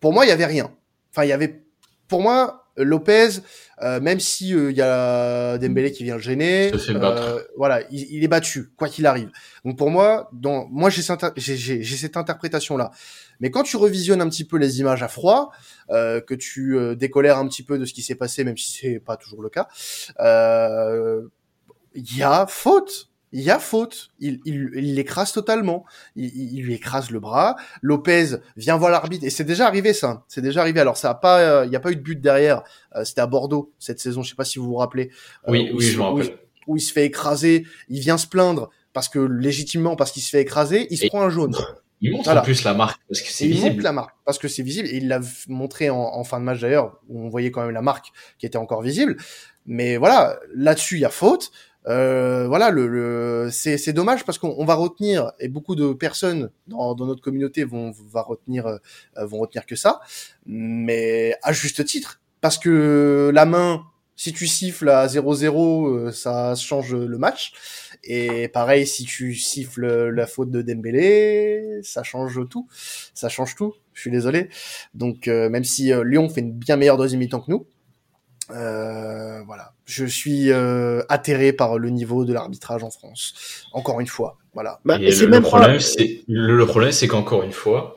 [0.00, 0.70] Pour moi, il y avait rien.
[1.12, 1.64] Enfin, il y avait.
[2.08, 3.40] Pour moi, Lopez,
[3.82, 8.06] euh, même si euh, il y a Dembélé qui vient le gêner, euh, voilà, il,
[8.10, 9.30] il est battu quoi qu'il arrive.
[9.64, 12.90] Donc pour moi, dans, moi j'ai cette, interprétation là.
[13.40, 15.50] Mais quand tu revisionnes un petit peu les images à froid,
[15.90, 18.78] euh, que tu euh, décolères un petit peu de ce qui s'est passé, même si
[18.78, 19.68] c'est pas toujours le cas,
[20.20, 21.22] euh,
[21.94, 23.09] il y a faute.
[23.32, 24.08] Il y a faute.
[24.18, 25.84] Il, il, il l'écrase totalement.
[26.16, 27.56] Il, il- il lui écrase le bras.
[27.80, 30.24] Lopez vient voir l'arbitre et c'est déjà arrivé ça.
[30.28, 30.80] C'est déjà arrivé.
[30.80, 32.62] Alors ça a pas, euh, il y a pas eu de but derrière.
[32.96, 34.22] Euh, C'était à Bordeaux cette saison.
[34.22, 35.10] Je sais pas si vous vous rappelez.
[35.46, 36.38] Euh, Oui, oui, il- je me rappelle.
[36.66, 37.66] où il se fait écraser.
[37.88, 41.08] Il vient se plaindre parce que légitimement parce qu'il se fait écraser, il se Et-
[41.08, 41.54] prend un jaune.
[42.02, 42.40] Il montre Voilà.
[42.40, 43.82] en plus la marque parce que c'est Et il montre visible.
[43.82, 46.58] la marque parce que c'est visible et il l'a montré en, en fin de match
[46.60, 48.06] d'ailleurs où on voyait quand même la marque
[48.38, 49.18] qui était encore visible.
[49.66, 51.50] Mais voilà, là-dessus il y a faute.
[51.86, 56.50] Euh, voilà, le, le c'est dommage parce qu'on on va retenir et beaucoup de personnes
[56.66, 58.78] dans, dans notre communauté vont retenir euh,
[59.16, 60.00] vont retenir que ça,
[60.44, 63.84] mais à juste titre parce que la main
[64.20, 67.52] si tu siffles à 0-0, euh, ça change le match.
[68.04, 72.68] Et pareil, si tu siffles la faute de Dembélé, ça change tout.
[73.14, 73.72] Ça change tout.
[73.94, 74.50] Je suis désolé.
[74.92, 77.66] Donc, euh, même si euh, Lyon fait une bien meilleure deuxième mi-temps que nous,
[78.54, 79.72] euh, voilà.
[79.86, 83.34] Je suis euh, atterré par le niveau de l'arbitrage en France.
[83.72, 84.38] Encore une fois.
[84.54, 84.80] Voilà.
[84.84, 87.42] Bah, Et et c'est le, le même pas- problème, c'est le, le problème, c'est qu'encore
[87.42, 87.96] une fois,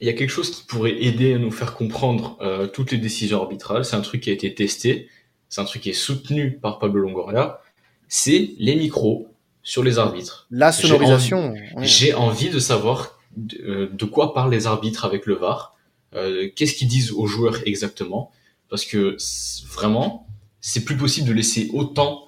[0.00, 2.98] il y a quelque chose qui pourrait aider à nous faire comprendre euh, toutes les
[2.98, 3.84] décisions arbitrales.
[3.84, 5.08] C'est un truc qui a été testé,
[5.48, 7.60] c'est un truc qui est soutenu par Pablo Longoria.
[8.08, 9.28] C'est les micros.
[9.64, 10.46] sur les arbitres.
[10.50, 11.54] La sonorisation.
[11.78, 15.76] J'ai envie, de savoir de, de, quoi parlent les arbitres avec le VAR.
[16.14, 18.32] Euh, Qu'est-ce qu'ils disent aux joueurs exactement?
[18.72, 19.18] Parce que
[19.68, 20.26] vraiment,
[20.62, 22.24] c'est plus possible de laisser autant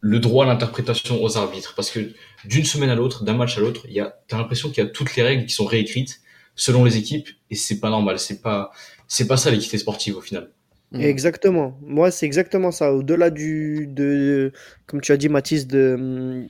[0.00, 1.74] le droit à l'interprétation aux arbitres.
[1.74, 2.12] Parce que
[2.44, 4.86] d'une semaine à l'autre, d'un match à l'autre, il y a, t'as l'impression qu'il y
[4.86, 6.20] a toutes les règles qui sont réécrites
[6.54, 8.18] selon les équipes et c'est pas normal.
[8.18, 8.72] C'est pas,
[9.08, 10.50] c'est pas ça l'équité sportive au final.
[10.92, 11.78] Exactement.
[11.80, 12.92] Moi, c'est exactement ça.
[12.92, 14.52] Au-delà du, de,
[14.84, 16.46] comme tu as dit, Mathis, de,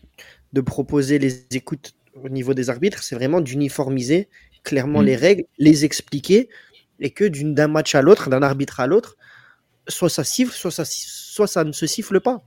[0.53, 4.29] de proposer les écoutes au niveau des arbitres, c'est vraiment d'uniformiser
[4.64, 5.07] clairement mm.
[5.07, 6.49] les règles, les expliquer,
[6.99, 9.16] et que d'un match à l'autre, d'un arbitre à l'autre,
[9.90, 12.42] soit ça siffle, soit ça, soit ça ne se siffle pas.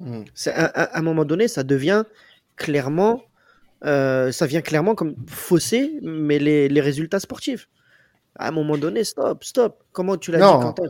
[0.00, 0.22] Mm.
[0.46, 2.04] À, à, un moment donné, ça devient
[2.56, 3.22] clairement,
[3.84, 7.68] euh, ça vient clairement comme fausser, mais les, les résultats sportifs
[8.38, 9.82] à un moment donné, stop, stop.
[9.92, 10.84] Comment tu l'as dit, Quentin?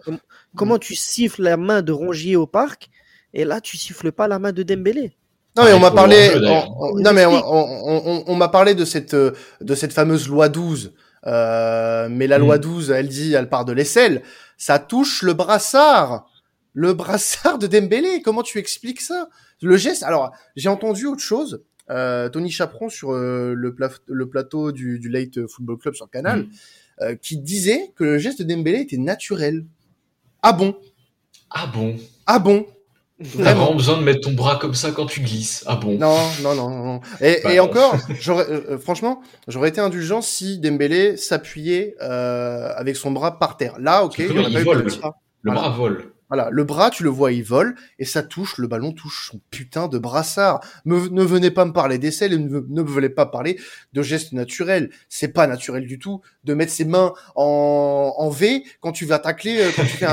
[0.54, 2.90] Comment, tu siffles la main de Rongier au parc
[3.34, 5.16] et là, tu siffles pas la main de Dembélé?
[5.56, 10.28] Non mais on m'a parlé, non mais on, m'a parlé de cette de cette fameuse
[10.28, 10.92] loi 12.
[11.26, 12.92] Euh, mais la loi 12, mm.
[12.92, 14.22] elle dit, elle part de l'aisselle.
[14.59, 16.31] Ça touche le brassard,
[16.75, 18.21] le brassard de Dembélé.
[18.23, 19.31] Comment tu expliques ça?
[19.62, 20.03] Le geste.
[20.03, 21.64] Alors j'ai entendu autre chose.
[21.90, 23.75] Euh, Tony Chaperon sur euh, le,
[24.09, 26.42] le, plateau du, du Late Football Club sur Canal.
[26.42, 26.49] Mm.
[27.01, 29.64] Euh, qui disait que le geste de Dembélé était naturel.
[30.42, 30.77] Ah bon?
[31.49, 31.97] Ah bon?
[32.27, 32.66] Ah bon?
[33.20, 35.64] T'as vraiment besoin de mettre ton bras comme ça quand tu glisses.
[35.66, 35.98] Ah bon?
[35.98, 37.00] Non, non, non, non.
[37.20, 42.70] Et, bah et encore, j'aurais, euh, euh, franchement, j'aurais été indulgent si Dembélé s'appuyait euh,
[42.76, 43.74] avec son bras par terre.
[43.81, 44.87] Là, ok, il, il vole.
[45.42, 46.12] Le bras vole.
[46.28, 49.40] Voilà, le bras, tu le vois, il vole et ça touche, le ballon touche son
[49.50, 50.60] putain de brassard.
[50.84, 53.58] ne venez pas me parler d'essai, et ne, ne venez pas parler
[53.94, 54.90] de gestes naturels.
[55.08, 59.18] C'est pas naturel du tout de mettre ses mains en, en V quand tu vas
[59.18, 59.70] tacler, euh,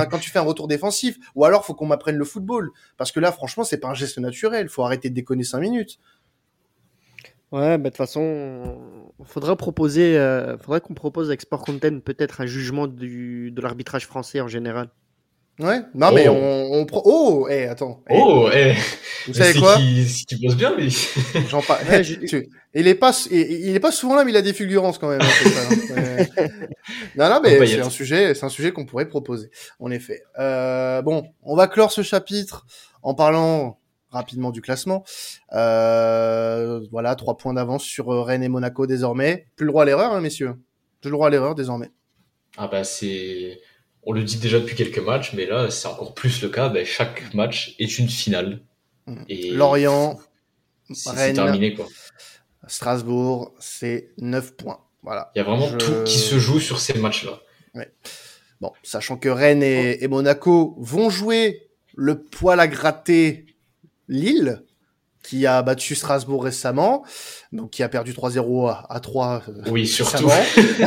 [0.10, 1.18] quand tu fais un, retour défensif.
[1.36, 2.72] Ou alors, faut qu'on m'apprenne le football.
[2.98, 4.70] Parce que là, franchement, c'est pas un geste naturel.
[4.70, 6.00] Faut arrêter de déconner cinq minutes.
[7.52, 8.80] Ouais, bah, de toute façon,
[9.24, 14.42] faudra proposer, euh, faudrait qu'on propose avec Sport Content peut-être un jugement de l'arbitrage français
[14.42, 14.90] en général.
[15.60, 16.34] Ouais, non, mais oh.
[16.34, 18.04] on, on Oh, eh, attends.
[18.10, 18.14] Eh.
[18.14, 18.74] Oh, eh.
[19.26, 20.94] Vous savez quoi qui, qui bosse bien, lui.
[21.50, 21.80] J'en parle.
[22.74, 25.22] il est pas, il, est pas souvent là, mais il a des fulgurances quand même.
[25.22, 26.26] Hein,
[27.16, 29.50] non, non, mais c'est un sujet, c'est un sujet qu'on pourrait proposer.
[29.80, 30.24] En effet.
[30.40, 32.66] Euh, bon, on va clore ce chapitre
[33.02, 33.80] en parlant
[34.12, 35.06] rapidement du classement.
[35.54, 39.48] Euh, voilà, trois points d'avance sur Rennes et Monaco désormais.
[39.56, 40.56] Plus le droit à l'erreur, hein, messieurs.
[41.00, 41.92] Plus le droit à l'erreur désormais.
[42.58, 43.60] Ah bah c'est
[44.06, 46.70] on le dit déjà depuis quelques matchs, mais là, c'est encore plus le cas.
[46.70, 48.62] Ben, chaque match est une finale.
[49.08, 49.24] Mm.
[49.30, 50.20] Et Lorient,
[50.94, 51.88] c'est terminé, quoi.
[52.68, 54.80] Strasbourg, c'est 9 points.
[55.04, 55.32] Voilà.
[55.36, 57.40] Il y a vraiment tout qui se joue sur ces matchs-là.
[58.62, 63.46] Bon, sachant que Rennes et, Monaco vont jouer le poil à gratter
[64.08, 64.64] Lille,
[65.26, 67.04] qui a battu Strasbourg récemment,
[67.52, 69.44] donc qui a perdu 3-0 à, 3.
[69.48, 70.30] Euh, oui, surtout.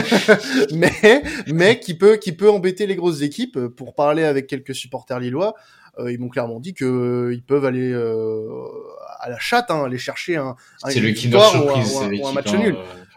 [0.72, 3.58] mais mais qui peut qui peut embêter les grosses équipes.
[3.68, 5.54] Pour parler avec quelques supporters lillois,
[5.98, 7.92] euh, ils m'ont clairement dit que euh, ils peuvent aller
[9.20, 12.76] à la chatte, hein, aller chercher un, un le victoire ou, un, match nul.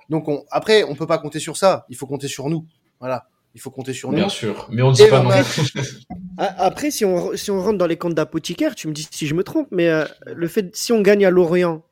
[0.09, 1.85] Donc on, après, on peut pas compter sur ça.
[1.89, 2.65] Il faut compter sur nous.
[2.99, 3.27] Voilà.
[3.53, 4.15] Il faut compter sur nous.
[4.15, 5.29] Bien sûr, mais on dit pas non.
[6.37, 9.35] Après, si on, si on rentre dans les comptes d'apothicaire, tu me dis si je
[9.35, 11.83] me trompe, mais euh, le fait si on gagne à Lorient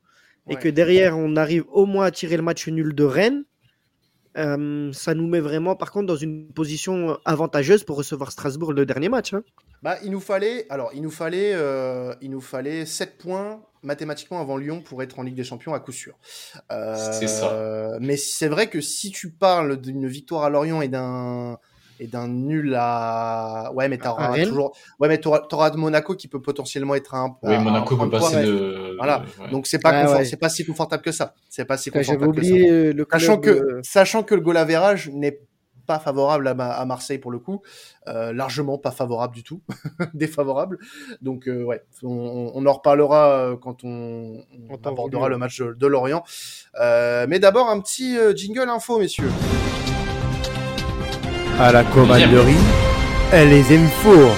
[0.50, 3.44] et que derrière on arrive au moins à tirer le match nul de Rennes,
[4.38, 8.86] euh, ça nous met vraiment, par contre, dans une position avantageuse pour recevoir Strasbourg le
[8.86, 9.34] dernier match.
[9.34, 9.44] Hein.
[9.82, 14.40] Bah, il nous fallait, alors, il nous fallait, euh, il nous fallait 7 points mathématiquement
[14.40, 16.16] avant Lyon pour être en Ligue des Champions à coup sûr.
[16.70, 17.98] c'est ça.
[18.00, 21.58] Mais c'est vrai que si tu parles d'une victoire à Lorient et d'un
[22.00, 26.42] et d'un nul à ouais mais t'auras toujours ouais mais t'auras de Monaco qui peut
[26.42, 29.24] potentiellement être un oui Monaco peut passer de voilà.
[29.52, 31.36] donc c'est pas c'est pas si confortable que ça.
[31.50, 32.54] C'est pas si confortable que ça.
[32.54, 35.40] le sachant que sachant que le goal average n'est
[35.90, 37.64] pas favorable à, à, Marseille pour le coup,
[38.08, 39.62] euh, largement pas favorable du tout,
[40.14, 40.78] défavorable.
[41.24, 45.74] Donc euh, ouais, on, on, en reparlera euh, quand on, on abordera le match de,
[45.74, 46.24] de Lorient.
[46.80, 49.32] Euh, mais d'abord un petit euh, jingle info, messieurs
[51.60, 52.54] à la commanderie,
[53.34, 54.36] elle les aime fort.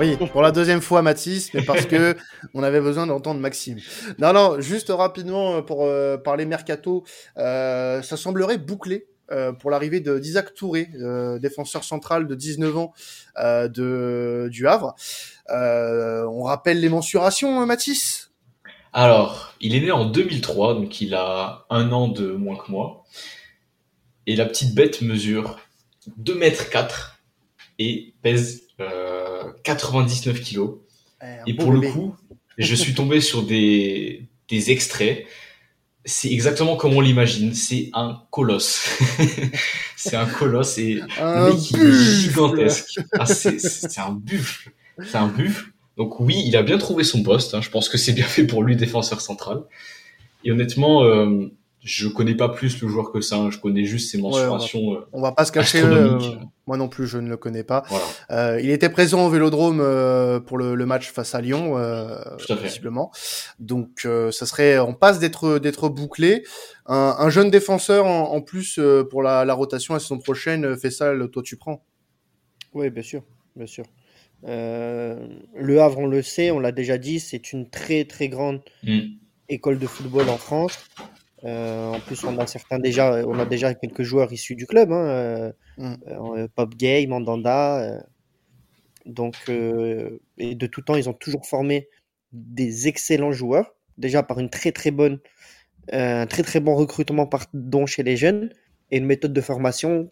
[0.00, 2.16] Oui, pour la deuxième fois, Mathis, mais parce que
[2.54, 3.78] on avait besoin d'entendre Maxime.
[4.18, 7.04] Non, non, juste rapidement pour euh, parler mercato,
[7.36, 12.76] euh, ça semblerait bouclé euh, pour l'arrivée de d'Isaac Touré, euh, défenseur central de 19
[12.76, 12.92] ans
[13.36, 14.94] de du Havre.
[15.48, 18.30] on rappelle les mensurations, Mathis?
[18.92, 23.04] Alors, il est né en 2003, donc il a un an de moins que moi.
[24.26, 25.58] Et la petite bête mesure
[26.18, 27.22] 2 mètres 4
[27.78, 30.78] et pèse euh, 99 kilos.
[31.22, 32.14] Eh, et pour le coup,
[32.58, 35.26] je suis tombé sur des, des extraits.
[36.04, 37.54] C'est exactement comme on l'imagine.
[37.54, 38.88] C'est un colosse.
[39.96, 43.00] c'est un colosse et Un le mec il est gigantesque.
[43.12, 44.72] Ah, c'est- c'est un buffle.
[45.06, 45.70] C'est un buffle.
[45.96, 47.54] Donc oui, il a bien trouvé son poste.
[47.54, 47.60] hein.
[47.62, 49.62] Je pense que c'est bien fait pour lui, défenseur central.
[50.44, 51.52] Et honnêtement, euh,
[51.84, 53.36] je connais pas plus le joueur que ça.
[53.36, 53.50] hein.
[53.50, 54.94] Je connais juste ses mensurations.
[54.94, 55.80] euh, On va pas se cacher.
[55.82, 56.18] Euh,
[56.66, 57.82] moi non plus, je ne le connais pas.
[57.88, 58.04] voilà.
[58.30, 62.16] Euh, il était présent au Vélodrome euh, pour le, le match face à Lyon, euh,
[62.38, 62.66] Tout à fait.
[62.68, 63.10] visiblement.
[63.58, 66.44] Donc, euh, ça serait, on passe d'être d'être bouclé.
[66.86, 70.64] Un, un jeune défenseur en, en plus euh, pour la, la rotation la saison prochaine.
[70.64, 71.84] euh, Fait ça, le- toi tu prends?
[72.74, 73.22] Oui, bien sûr,
[73.56, 73.84] bien sûr.
[74.46, 75.24] Euh,
[75.56, 79.00] le Havre, on le sait, on l'a déjà dit, c'est une très très grande Mm.
[79.48, 80.78] école de football en France.
[81.44, 84.92] Euh, en plus, on a certains déjà, on a déjà quelques joueurs issus du club,
[84.92, 85.94] hein, euh, Mm.
[86.08, 87.80] euh, Pop Gay, Mandanda.
[87.82, 88.00] euh,
[89.06, 91.88] donc, euh, et de tout temps, ils ont toujours formé
[92.32, 95.18] des excellents joueurs, déjà par une très très bonne,
[95.92, 98.50] euh, un très très bon recrutement pardon chez les jeunes
[98.90, 100.10] et une méthode de formation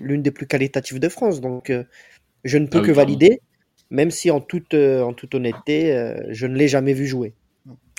[0.00, 1.40] l'une des plus qualitatives de France.
[1.40, 1.84] Donc, euh,
[2.44, 3.40] je ne peux Ah que valider,
[3.90, 7.34] même si en toute, euh, en toute honnêteté, euh, je ne l'ai jamais vu jouer.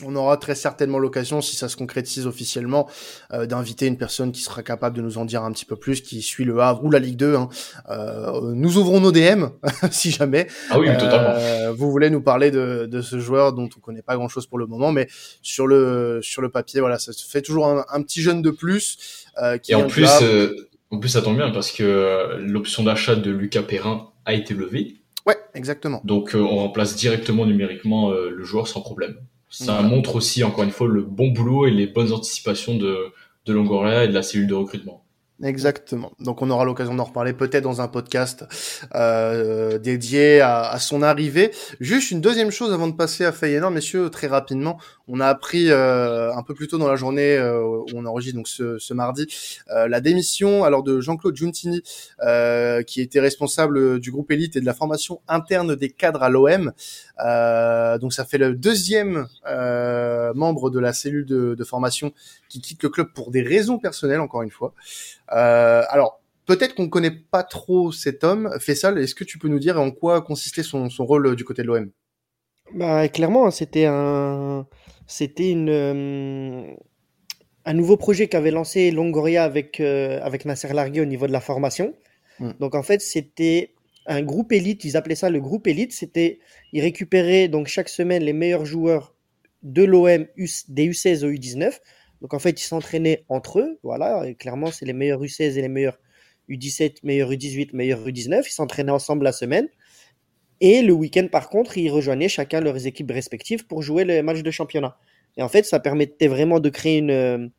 [0.03, 2.88] On aura très certainement l'occasion, si ça se concrétise officiellement,
[3.34, 6.01] euh, d'inviter une personne qui sera capable de nous en dire un petit peu plus,
[6.01, 7.36] qui suit le Havre ou la Ligue 2.
[7.36, 7.49] hein.
[7.89, 9.45] Euh, nous ouvrons nos DM,
[9.91, 10.47] si jamais.
[10.69, 11.32] Ah oui, totalement.
[11.36, 14.45] Euh, vous voulez nous parler de, de ce joueur dont on connaît pas grand chose
[14.45, 15.08] pour le moment, mais
[15.41, 18.51] sur le sur le papier, voilà, ça se fait toujours un, un petit jeune de
[18.51, 19.25] plus.
[19.41, 20.53] euh, qui Et en plus, euh,
[20.91, 24.97] en plus, ça tombe bien parce que l'option d'achat de Lucas Perrin a été levée.
[25.25, 26.01] ouais, exactement.
[26.06, 29.17] Donc, on remplace directement numériquement le joueur sans problème.
[29.50, 33.14] Ça montre aussi, encore une fois, le bon boulot et les bonnes anticipations de,
[33.46, 35.04] de Longoria et de la cellule de recrutement.
[35.43, 36.13] Exactement.
[36.19, 38.43] Donc on aura l'occasion d'en reparler peut-être dans un podcast
[38.95, 41.52] euh, dédié à, à son arrivée.
[41.80, 45.69] Juste une deuxième chose avant de passer à Feyenoord, messieurs, très rapidement, on a appris
[45.69, 48.93] euh, un peu plus tôt dans la journée euh, où on enregistre donc ce, ce
[48.95, 49.28] mardi
[49.69, 51.84] euh, la démission alors de Jean-Claude Giuntini,
[52.23, 56.30] euh, qui était responsable du groupe élite et de la formation interne des cadres à
[56.30, 56.73] l'OM.
[57.23, 59.28] Euh, donc ça fait le deuxième
[60.34, 62.12] membre de la cellule de, de formation
[62.50, 64.73] qui quitte le club pour des raisons personnelles, encore une fois.
[65.34, 68.50] Euh, alors, peut-être qu'on ne connaît pas trop cet homme.
[68.60, 71.44] Fessal, est-ce que tu peux nous dire en quoi consistait son, son rôle euh, du
[71.44, 71.92] côté de l'OM
[72.74, 74.66] Bah, clairement, c'était un,
[75.06, 76.74] c'était une, euh,
[77.66, 81.42] un nouveau projet qu'avait lancé Longoria avec, euh, avec Nasser Largué au niveau de la
[81.42, 81.94] formation.
[82.40, 82.52] Mm.
[82.60, 83.74] Donc, en fait, c'était
[84.08, 85.92] un groupe élite, ils appelaient ça le groupe élite.
[85.92, 86.40] C'était,
[86.72, 89.13] ils récupéraient donc chaque semaine les meilleurs joueurs
[89.63, 90.26] de l'OM
[90.70, 91.74] des U16 au U19.
[92.21, 93.80] Donc, en fait, ils s'entraînaient entre eux.
[93.84, 95.99] Voilà, et clairement, c'est les meilleurs U16 et les meilleurs
[96.49, 98.43] U17, meilleurs U18, meilleurs U19.
[98.45, 99.67] Ils s'entraînaient ensemble la semaine.
[100.60, 104.41] Et le week-end, par contre, ils rejoignaient chacun leurs équipes respectives pour jouer le match
[104.41, 104.97] de championnat.
[105.38, 107.51] Et en fait, ça permettait vraiment de créer une,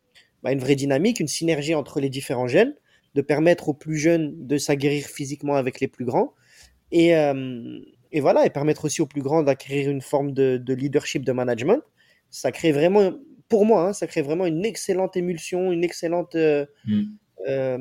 [0.42, 2.74] bah, une vraie dynamique, une synergie entre les différents jeunes,
[3.14, 6.34] de permettre aux plus jeunes de s'aguerrir physiquement avec les plus grands.
[6.90, 7.78] Et, euh,
[8.10, 11.80] et voilà, et permettre aussi aux plus grands d'acquérir une forme de leadership, de management.
[12.30, 13.12] Ça crée vraiment,
[13.48, 17.02] pour moi, hein, ça crée vraiment une excellente émulsion, une excellente euh, Mm.
[17.48, 17.78] euh,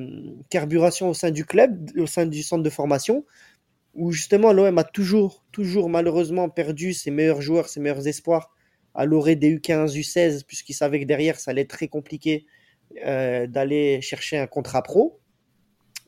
[0.49, 3.25] carburation au sein du club, au sein du centre de formation,
[3.93, 8.51] où justement l'OM a toujours, toujours malheureusement perdu ses meilleurs joueurs, ses meilleurs espoirs
[8.93, 12.45] à l'orée des U15, U16, puisqu'ils savaient que derrière ça allait être très compliqué
[13.05, 15.19] euh, d'aller chercher un contrat pro.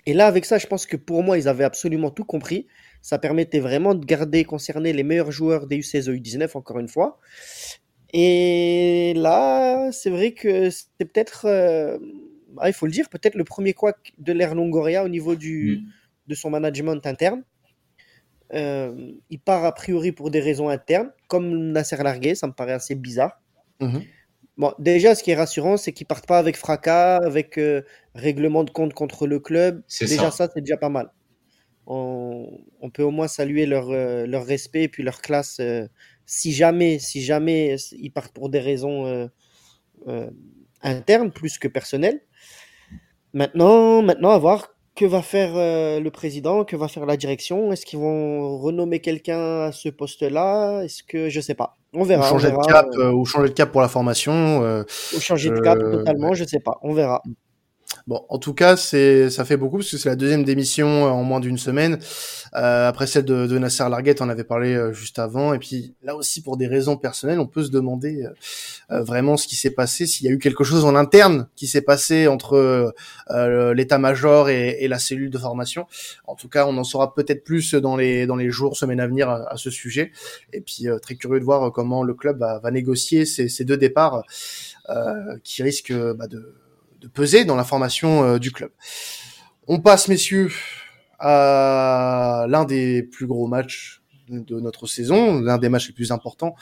[0.06, 2.68] Et là, avec ça, je pense que pour moi, ils avaient absolument tout compris.
[3.02, 6.88] Ça permettait vraiment de garder, concerner les meilleurs joueurs des U16 au U19, encore une
[6.88, 7.20] fois.
[8.14, 11.98] Et là, c'est vrai que c'était peut-être, euh,
[12.58, 15.78] ah, il faut le dire, peut-être le premier couac de l'ère Longoria au niveau du,
[15.84, 15.90] Mm.
[16.28, 17.44] de son management interne.
[18.54, 22.74] Euh, il part a priori pour des raisons internes, comme Nasser Largué, ça me paraît
[22.74, 23.40] assez bizarre.
[23.80, 24.02] Mhm.
[24.58, 27.84] Bon, déjà, ce qui est rassurant, c'est qu'ils partent pas avec fracas, avec euh,
[28.16, 29.84] règlement de compte contre le club.
[30.02, 30.48] Déjà, ça.
[30.48, 31.12] ça, c'est déjà pas mal.
[31.88, 35.62] On, on peut au moins saluer leur, leur respect et puis leur classe.
[36.30, 39.26] Si jamais, si jamais ils partent pour des raisons euh,
[40.08, 40.30] euh,
[40.84, 42.22] internes plus que personnelles.
[43.34, 47.74] Maintenant, maintenant, à voir que va faire euh, le président, que va faire la direction.
[47.74, 50.84] Est-ce qu'ils vont renommer quelqu'un à ce poste-là?
[50.84, 51.78] Est-ce que je sais pas.
[51.94, 52.28] On Ou verra.
[52.28, 54.60] on changer de verra, cap, ou changer de cap pour la formation.
[54.62, 57.24] ou changer de cap totalement, je sais pas, on verra.
[58.10, 61.24] Bon, en tout cas, c'est ça fait beaucoup parce que c'est la deuxième démission en
[61.24, 62.00] moins d'une semaine.
[62.56, 65.54] Euh, après celle de, de Nasser Larguette, on avait parlé euh, juste avant.
[65.54, 68.30] Et puis là aussi, pour des raisons personnelles, on peut se demander euh,
[68.96, 71.68] euh vraiment ce qui s'est passé, s'il y a eu quelque chose en interne qui
[71.68, 72.96] s'est passé entre
[73.76, 75.86] l'état-major et, et, la cellule de formation.
[76.26, 79.06] En tout cas, on en saura peut-être plus dans les dans les jours, semaines à
[79.06, 80.12] venir à, ce sujet.
[80.52, 83.78] Et puis très curieux de voir comment le club va, va négocier ces, ces, deux
[83.78, 84.24] départs
[85.44, 86.56] qui risquent bah, de
[87.00, 88.72] de peser dans la formation du club.
[89.68, 90.52] On passe, messieurs,
[91.20, 96.56] à l'un des plus gros matchs de notre saison, l'un des matchs les plus importants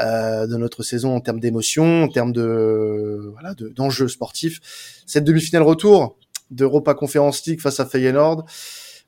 [0.00, 4.60] euh, de notre saison en termes d'émotion, en termes de voilà d'enjeux sportifs.
[5.06, 6.16] Cette demi-finale retour
[6.50, 8.46] d'Europa Conference League face à Feyenoord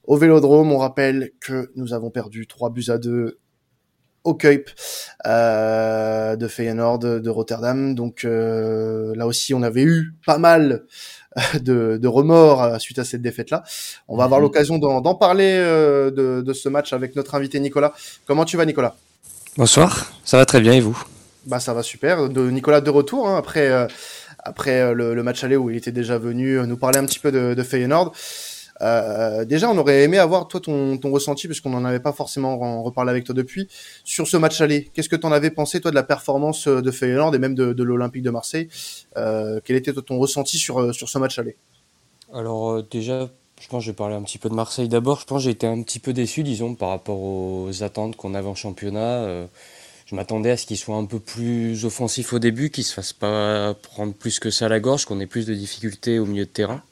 [0.04, 0.72] au Vélodrome.
[0.72, 3.38] On rappelle que nous avons perdu 3 buts à 2
[4.24, 4.70] au Kuip
[5.26, 7.94] euh, de Feyenoord de Rotterdam.
[7.94, 10.84] Donc euh, là aussi, on avait eu pas mal
[11.60, 13.64] de, de remords euh, suite à cette défaite-là.
[14.08, 14.44] On va avoir mhm.
[14.44, 17.92] l'occasion d'en parler euh, de, de, ce match avec notre invité Nicolas.
[18.26, 18.96] Comment tu vas, Nicolas?
[19.56, 21.00] Bonsoir, ça va très bien et vous?
[21.46, 22.28] Bah ça va super.
[22.28, 23.86] De Nicolas de retour hein, après euh,
[24.38, 27.30] après le, le, match aller où il était déjà venu nous parler un petit peu
[27.30, 28.12] de, de Feyenoord.
[28.82, 32.82] Euh, déjà, on aurait aimé avoir toi ton, ton ressenti, puisqu'on n'en avait pas forcément
[32.82, 33.68] reparlé avec toi depuis,
[34.04, 34.90] sur ce match aller.
[34.92, 37.54] Qu'est-ce que tu en avais pensé, toi, de la performance euh, de Feyenoord et même
[37.54, 38.68] de, l'Olympique de Marseille?
[39.16, 41.56] Euh, Quel était ton ressenti sur, sur ce match aller?
[42.32, 45.20] Alors, déjà, je pense que je vais parler un petit peu de Marseille d'abord.
[45.20, 48.34] Je pense que j'ai été un petit peu déçu, disons, par rapport aux attentes qu'on
[48.34, 49.46] avait en championnat.
[50.06, 53.12] je m'attendais à ce qu'il soit un peu plus offensif au début, qu'il se fasse
[53.12, 56.44] pas prendre plus que ça à la gorge, qu'on ait plus de difficultés au milieu
[56.44, 56.82] de terrain.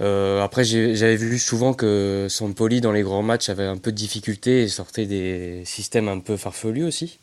[0.00, 3.96] Euh, après, j'avais vu souvent que Sampoli, dans les grands matchs, avait un peu de
[3.96, 7.18] difficulté et sortait des systèmes un peu farfelus aussi.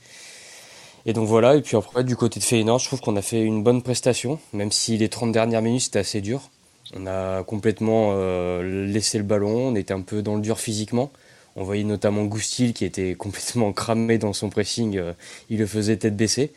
[1.06, 3.42] Et donc voilà, et puis après, du côté de Feyenoord, je trouve qu'on a fait
[3.42, 6.50] une bonne prestation, même si les 30 dernières minutes, c'était assez dur.
[6.96, 11.12] On a complètement euh, laissé le ballon, on était un peu dans le dur physiquement.
[11.56, 15.14] On voyait notamment Goustil qui était complètement cramé dans son pressing, euh,
[15.50, 16.54] il le faisait tête baissée.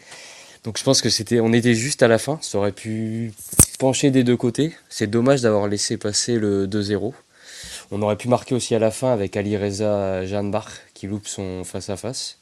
[0.65, 3.33] Donc je pense que c'était, on était juste à la fin, ça aurait pu
[3.77, 4.75] pencher des deux côtés.
[4.89, 7.13] C'est dommage d'avoir laissé passer le 2-0.
[7.91, 11.65] On aurait pu marquer aussi à la fin avec Ali Reza Jeanne-Bach qui loupe son
[11.65, 12.39] face-à-face.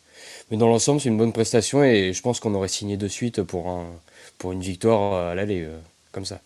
[0.51, 3.43] Mais dans l'ensemble, c'est une bonne prestation et je pense qu'on aurait signé de suite
[3.43, 3.87] pour, un,
[4.39, 5.79] pour une victoire à l'aller, euh,
[6.13, 6.41] comme ça.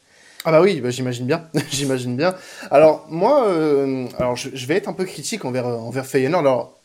[0.45, 2.35] Ah bah oui, bah j'imagine bien, j'imagine bien.
[2.71, 6.41] Alors moi, euh, alors je, vais être un peu critique envers envers Feyenoord.
[6.41, 6.78] Alors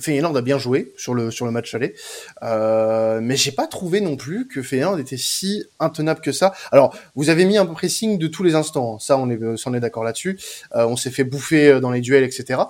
[0.00, 1.94] Feyenoord a bien joué sur le sur le match aller,
[2.42, 6.52] euh, mais j'ai pas trouvé non plus que Feyenoord était si intenable que ça.
[6.72, 8.98] Alors, vous avez mis un pressing de tous les instants, hein.
[9.00, 10.38] ça on est on est d'accord là-dessus.
[10.74, 12.60] Euh, on s'est fait bouffer euh, dans les duels, etc.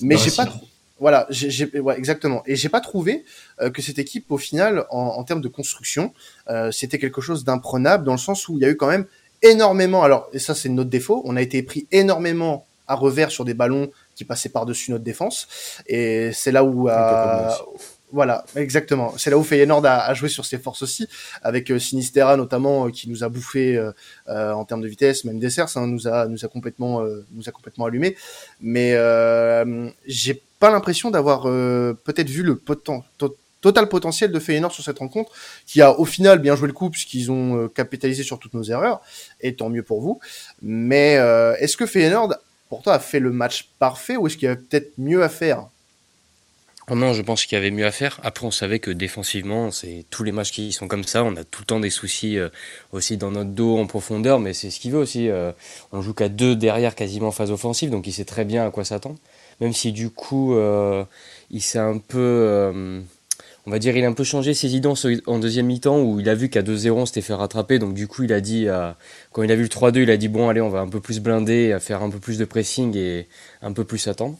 [0.00, 0.46] Mais j'ai pas
[1.02, 1.26] voilà,
[1.80, 2.44] ouais, exactement.
[2.46, 3.24] Et j'ai pas trouvé
[3.60, 6.14] euh, que cette équipe, au final, en, en termes de construction,
[6.48, 9.06] euh, c'était quelque chose d'imprenable dans le sens où il y a eu quand même
[9.42, 10.04] énormément.
[10.04, 13.54] Alors, et ça c'est notre défaut, on a été pris énormément à revers sur des
[13.54, 15.48] ballons qui passait par-dessus notre défense.
[15.86, 16.88] Et c'est là où...
[16.88, 17.50] Euh,
[18.12, 19.14] voilà, exactement.
[19.16, 21.08] C'est là où Feyenoord a, a, joué sur ses forces aussi,
[21.42, 25.38] avec euh, Sinistera notamment euh, qui nous a bouffé euh, en termes de vitesse, même
[25.38, 27.02] des hein, nous a nous a complètement
[27.32, 28.16] nous a complètement allumé.
[28.60, 28.90] Mais
[30.06, 33.02] j'ai pas l'impression d'avoir peut-être vu le potent,
[33.60, 35.32] total potentiel de Feyenoord sur cette rencontre,
[35.66, 39.00] qui a au final bien joué le coup puisqu'ils ont capitalisé sur toutes nos erreurs,
[39.40, 40.20] et tant mieux pour vous.
[40.60, 41.14] Mais
[41.58, 42.34] est-ce que Feyenoord
[42.72, 45.28] pour toi, a fait le match parfait ou est-ce qu'il y avait peut-être mieux à
[45.28, 45.66] faire
[46.88, 48.18] oh Non, je pense qu'il y avait mieux à faire.
[48.22, 51.22] Après, on savait que défensivement, c'est tous les matchs qui sont comme ça.
[51.22, 52.48] On a tout le temps des soucis euh,
[52.92, 55.28] aussi dans notre dos en profondeur, mais c'est ce qu'il veut aussi.
[55.28, 55.52] Euh,
[55.92, 58.70] on joue qu'à deux derrière quasiment en phase offensive, donc il sait très bien à
[58.70, 59.18] quoi s'attendre.
[59.60, 61.04] Même si du coup, euh,
[61.50, 63.04] il s'est un peu
[63.66, 64.88] on va dire, il a un peu changé ses idées
[65.26, 67.78] en deuxième mi-temps où il a vu qu'à 2-0 on s'était fait rattraper.
[67.78, 68.66] Donc du coup, il a dit,
[69.30, 71.00] quand il a vu le 3-2, il a dit bon, allez, on va un peu
[71.00, 73.28] plus blinder, faire un peu plus de pressing et
[73.62, 74.36] un peu plus attendre.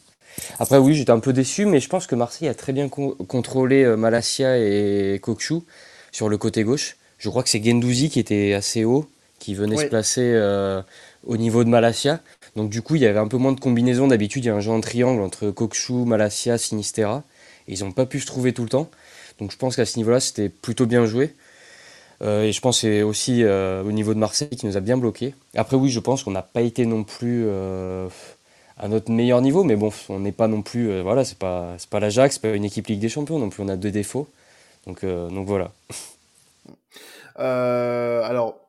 [0.58, 3.84] Après, oui, j'étais un peu déçu, mais je pense que Marseille a très bien contrôlé
[3.84, 5.64] euh, Malasia et Kokchou
[6.10, 6.96] sur le côté gauche.
[7.18, 9.08] Je crois que c'est Gendouzi qui était assez haut,
[9.38, 10.82] qui venait se placer euh,
[11.24, 12.20] au niveau de Malasia.
[12.56, 14.08] Donc du coup, il y avait un peu moins de combinaison.
[14.08, 17.22] D'habitude, il y a un jeu en triangle entre Kokchou, Malasia, Sinistera.
[17.68, 18.90] Et ils n'ont pas pu se trouver tout le temps.
[19.42, 21.34] Donc je pense qu'à ce niveau-là, c'était plutôt bien joué.
[22.22, 24.96] Euh, et je pense c'est aussi euh, au niveau de Marseille qui nous a bien
[24.96, 25.34] bloqué.
[25.56, 28.08] Après oui, je pense qu'on n'a pas été non plus euh,
[28.78, 31.90] à notre meilleur niveau, mais bon, on n'est pas non plus, voilà, c'est pas, c'est
[31.90, 34.28] pas l'Ajax, c'est pas une équipe Ligue des Champions non plus, on a deux défauts.
[34.86, 35.72] Donc, donc voilà.
[37.34, 38.60] alors,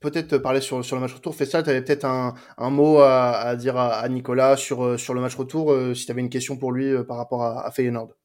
[0.00, 1.34] peut-être parler sur, sur le match retour.
[1.34, 5.22] Fessal, tu avais peut-être un, un mot à, à dire à, Nicolas sur, sur le
[5.22, 8.19] match retour, si tu avais une question pour lui par rapport à, à Feyenoord.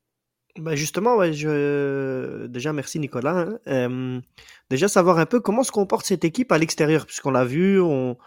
[0.58, 2.46] Bah justement, ouais, je...
[2.48, 3.46] déjà merci Nicolas.
[3.66, 4.22] Hein.
[4.70, 8.18] déjà savoir un peu comment se comporte cette équipe à l'extérieur, puisqu'on l'a vu, on...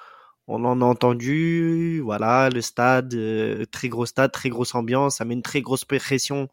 [0.51, 5.27] On en a entendu, voilà, le stade, euh, très gros stade, très grosse ambiance, ça
[5.27, 6.49] met une très grosse pression,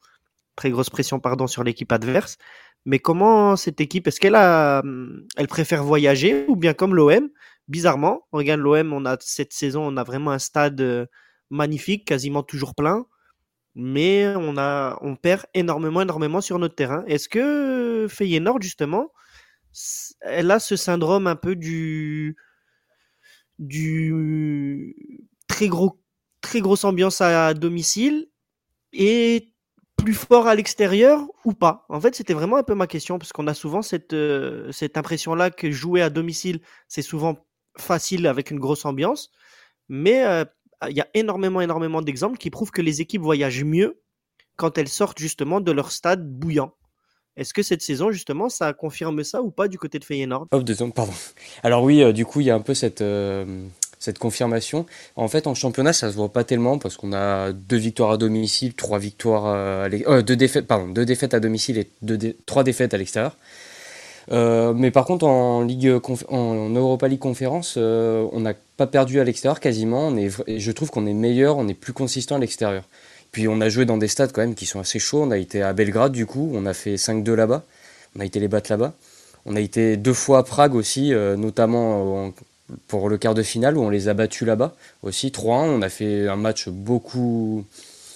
[0.57, 2.37] très grosse pression pardon sur l'équipe adverse.
[2.85, 4.83] Mais comment cette équipe, est-ce qu'elle a,
[5.37, 7.29] elle préfère voyager ou bien comme l'OM,
[7.69, 11.05] bizarrement, on regarde l'OM, on a cette saison, on a vraiment un stade euh,
[11.49, 13.05] magnifique, quasiment toujours plein,
[13.75, 17.03] mais on a, on perd énormément, énormément sur notre terrain.
[17.07, 19.11] Est-ce que Feyenoord justement,
[20.21, 22.37] elle a ce syndrome un peu du,
[23.59, 24.95] du
[25.47, 26.01] très gros,
[26.41, 28.27] très grosse ambiance à domicile
[28.93, 29.53] et
[29.97, 31.85] plus fort à l'extérieur ou pas?
[31.89, 34.97] En fait, c'était vraiment un peu ma question parce qu'on a souvent cette, euh, cette
[34.97, 37.45] impression-là que jouer à domicile, c'est souvent
[37.77, 39.31] facile avec une grosse ambiance,
[39.89, 40.45] mais euh,
[40.89, 44.01] il y a énormément, énormément d'exemples qui prouvent que les équipes voyagent mieux
[44.55, 46.73] quand elles sortent justement de leur stade bouillant.
[47.37, 50.47] Est-ce que cette saison, justement, ça confirme ça ou pas du côté de Feyenoord?
[50.51, 51.11] Oh, deux pardon.
[51.63, 53.67] Alors oui, euh, du coup, il y a un peu cette, euh,
[54.19, 54.85] confirmation.
[55.17, 58.17] En fait, en championnat, ça se voit pas tellement parce qu'on a deux victoires à
[58.17, 61.89] domicile, trois victoires, à deux défaites, pardon, deux défaites à domicile et
[62.45, 63.35] trois défaites à l'extérieur.
[64.31, 69.23] Euh, mais par contre, en, en Europa League Conférence, euh, on n'a pas perdu à
[69.23, 70.07] l'extérieur quasiment.
[70.07, 72.83] On est, je trouve qu'on est meilleur, on est plus consistant à l'extérieur.
[73.31, 75.23] Puis on a joué dans des stades quand même qui sont assez chauds.
[75.23, 77.63] On a été à Belgrade du coup, on a fait 5-2 là-bas.
[78.15, 78.93] On a été les battre là-bas.
[79.45, 82.33] On a été deux fois à Prague aussi, euh, notamment
[82.87, 84.73] pour le quart de finale où on les a battus là-bas
[85.03, 85.67] aussi 3-1.
[85.67, 87.65] On a fait un match beaucoup.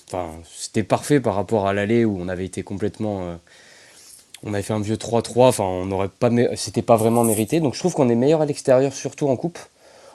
[0.08, 3.38] Enfin, c'était parfait par rapport à l'aller où on avait été complètement
[4.44, 7.60] on avait fait un vieux 3-3, enfin on n'aurait pas c'était pas vraiment mérité.
[7.60, 9.60] Donc je trouve qu'on est meilleur à l'extérieur, surtout en coupe.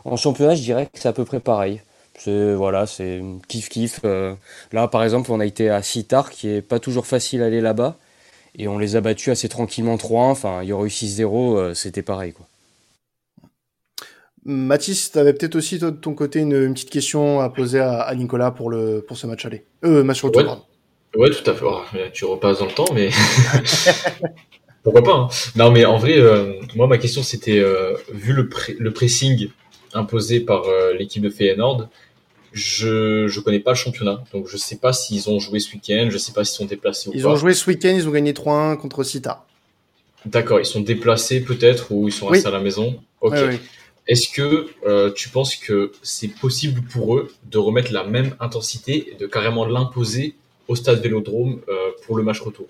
[0.04, 1.80] En championnat, je dirais que c'est à peu près pareil.
[2.18, 4.00] C'est voilà, c'est kiff kiff.
[4.04, 4.34] Euh.
[4.72, 7.96] là par exemple, on a été à Sitar qui est pas toujours facile d'aller là-bas
[8.56, 11.74] et on les a battus assez tranquillement 3-1, enfin il y aurait eu 6-0, euh,
[11.74, 12.46] c'était pareil quoi.
[14.46, 18.50] Mathis, tu avais peut-être aussi de ton côté une, petite question à poser à, Nicolas
[18.50, 19.64] pour, le, pour ce match aller.
[19.84, 20.42] Euh, match retour.
[20.42, 20.58] Ouais,
[21.14, 21.64] tout à fait.
[21.64, 21.80] Oh,
[22.12, 23.10] tu repasses dans le temps, mais
[24.82, 25.28] pourquoi pas hein.
[25.56, 28.48] Non, mais en vrai, euh, moi, ma question, c'était euh, vu le,
[28.78, 29.48] le pressing
[29.92, 31.88] imposé par euh, l'équipe de Feyenoord,
[32.52, 36.08] je je connais pas le championnat, donc je sais pas s'ils ont joué ce week-end,
[36.10, 37.18] je sais pas s'ils sont déplacés ou pas.
[37.18, 39.44] Ils ont joué ce week-end, ils ont gagné 3-1 contre Cita.
[40.26, 43.00] D'accord, ils sont déplacés peut-être ou ils sont restés à la maison?
[43.20, 43.36] Ok.
[44.06, 44.68] Est-ce que
[45.14, 49.64] tu penses que c'est possible pour eux de remettre la même intensité et de carrément
[49.64, 50.36] l'imposer
[50.68, 52.66] au stade Vélodrome euh, pour le match retour.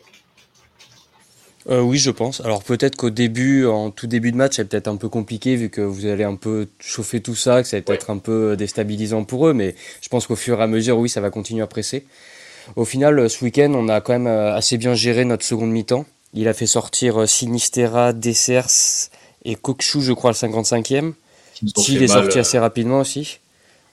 [1.71, 2.41] Euh, oui, je pense.
[2.43, 5.71] Alors peut-être qu'au début, en tout début de match, c'est peut-être un peu compliqué vu
[5.71, 9.25] que vous allez un peu chauffer tout ça, que ça va peut-être un peu déstabilisant
[9.25, 11.67] pour eux, mais je pense qu'au fur et à mesure, oui, ça va continuer à
[11.67, 12.05] presser.
[12.77, 16.05] Au final, ce week-end, on a quand même euh, assez bien géré notre seconde mi-temps.
[16.35, 19.11] Il a fait sortir Sinistera, Dessers
[19.45, 21.13] et Kokchou, je crois, le 55e.
[21.77, 23.39] S'il est sorti assez rapidement aussi.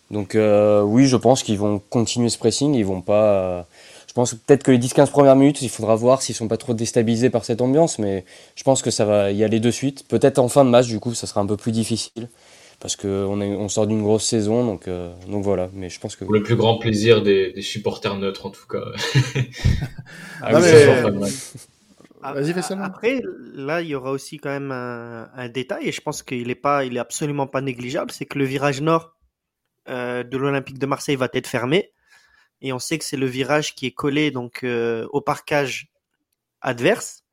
[0.10, 2.74] Donc oui, je pense qu'ils vont continuer ce pressing.
[2.74, 3.68] Ils vont pas
[4.12, 6.74] je pense peut-être que les 10-15 premières minutes, il faudra voir s'ils sont pas trop
[6.74, 10.06] déstabilisés par cette ambiance, mais je pense que ça va y aller de suite.
[10.06, 12.28] Peut-être en fin de match, du coup, ça sera un peu plus difficile
[12.82, 15.70] parce qu'on on sort d'une grosse saison, donc, euh, donc voilà.
[15.72, 18.84] Mais je pense que pour le plus grand plaisir des, supporters neutres, en tout cas.
[20.42, 20.60] ah,
[22.34, 22.84] Vas-y, fais ça.
[22.84, 23.22] Après,
[23.54, 26.84] là, il y aura aussi quand même un, détail, et je pense qu'il est pas,
[26.84, 29.16] il est absolument pas négligeable, c'est que le virage nord
[29.88, 31.94] euh, de l'Olympique de Marseille va être fermé
[32.62, 35.92] et on sait que c'est le virage qui est collé donc euh, au parcage
[36.62, 37.24] adverse.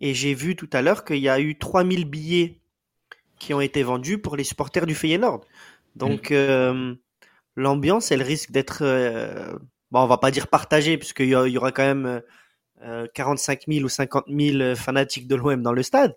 [0.00, 2.60] Et j'ai vu tout à l'heure qu'il y a eu 3000 billets
[3.38, 5.44] qui ont été vendus pour les supporters du Feyenoord.
[5.96, 6.34] Donc mm.
[6.34, 6.94] euh,
[7.56, 9.52] l'ambiance, elle risque d'être, euh,
[9.90, 12.22] bon, on va pas dire partagée puisqu'il y, y, aura quand même
[13.14, 16.16] 45 000 ou 50 000 fanatiques de l'OM dans le stade.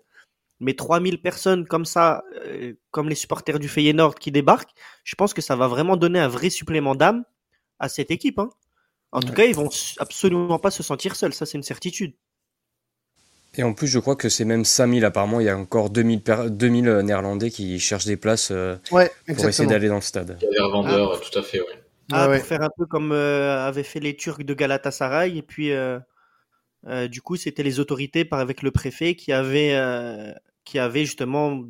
[0.60, 2.24] Mais 3000 personnes comme ça,
[2.90, 6.28] comme les supporters du Feyenoord qui débarquent, je pense que ça va vraiment donner un
[6.28, 7.24] vrai supplément d'âme
[7.78, 8.38] à cette équipe.
[8.38, 8.50] Hein.
[9.12, 12.14] En tout cas, ils vont absolument pas se sentir seuls, ça c'est une certitude.
[13.56, 15.40] Et en plus, je crois que c'est même 5000 apparemment.
[15.40, 19.00] Il y a encore 2000, 2000 euh, Néerlandais qui cherchent des places euh, pour
[19.46, 20.38] essayer d'aller dans le stade.
[20.40, 21.30] Il y a des revendeurs, ah.
[21.30, 21.66] tout à fait, ouais.
[22.12, 25.38] Ah, pour faire un peu comme euh, avaient fait les Turcs de Galatasaray.
[25.38, 25.70] Et puis,
[27.08, 31.62] du coup, c'était les autorités par, avec le préfet qui avaient, qui avaient justement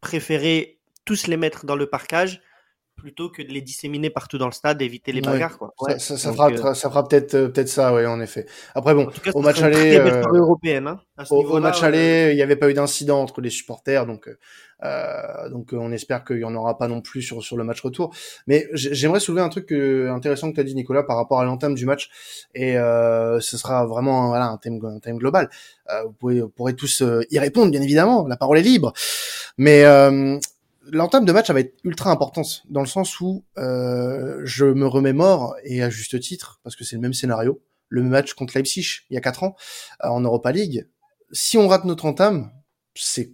[0.00, 2.40] préféré tous les mettre dans le parcage
[2.96, 5.58] plutôt que de les disséminer partout dans le stade, éviter les bagarres.
[5.58, 5.72] Quoi.
[5.98, 8.46] ça, ça, fera, euh, ça fera peut-être euh, peut-être ça, oui, en effet.
[8.74, 12.70] Après bon, au match aller, euh, européenne, hein, au, match aller, il n'y avait pas
[12.70, 14.28] eu d'incident entre les supporters, donc
[14.84, 17.80] euh, donc on espère qu'il y en aura pas non plus sur sur le match
[17.82, 18.14] retour.
[18.46, 21.74] Mais j'aimerais soulever un truc intéressant que tu as dit Nicolas par rapport à l'entame
[21.74, 22.08] du match,
[22.54, 25.50] et euh, ce sera vraiment voilà un thème un thème global.
[26.04, 28.26] vous, pouvez, vous pourrez tous y répondre, bien évidemment.
[28.26, 28.94] La parole est libre,
[29.58, 29.84] mais
[30.90, 35.56] l'entame de match, va être ultra importante dans le sens où euh, je me remémore
[35.64, 39.14] et à juste titre parce que c'est le même scénario, le match contre Leipzig il
[39.14, 39.56] y a quatre ans
[40.04, 40.88] euh, en Europa League.
[41.32, 42.50] Si on rate notre entame,
[42.94, 43.32] c'est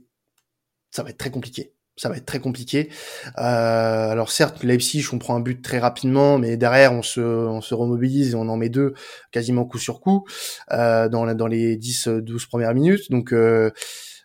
[0.91, 1.75] ça va être très compliqué.
[1.97, 2.91] Ça va être très compliqué.
[3.39, 7.61] Euh, alors certes, Leipzig, on prend un but très rapidement, mais derrière, on se, on
[7.61, 8.95] se remobilise et on en met deux
[9.31, 10.27] quasiment coup sur coup
[10.71, 13.11] euh, dans, dans les 10-12 premières minutes.
[13.11, 13.71] Donc euh,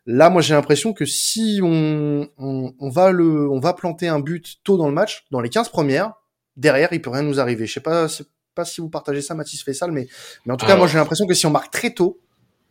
[0.09, 4.55] Là, moi, j'ai l'impression que si on, on, va le, on va planter un but
[4.63, 6.13] tôt dans le match, dans les 15 premières,
[6.55, 7.67] derrière, il peut rien nous arriver.
[7.67, 8.07] Je sais pas,
[8.55, 10.07] pas si vous partagez ça, Mathis Fessal, mais,
[10.45, 12.21] mais en tout cas, moi, j'ai l'impression que si on marque très tôt,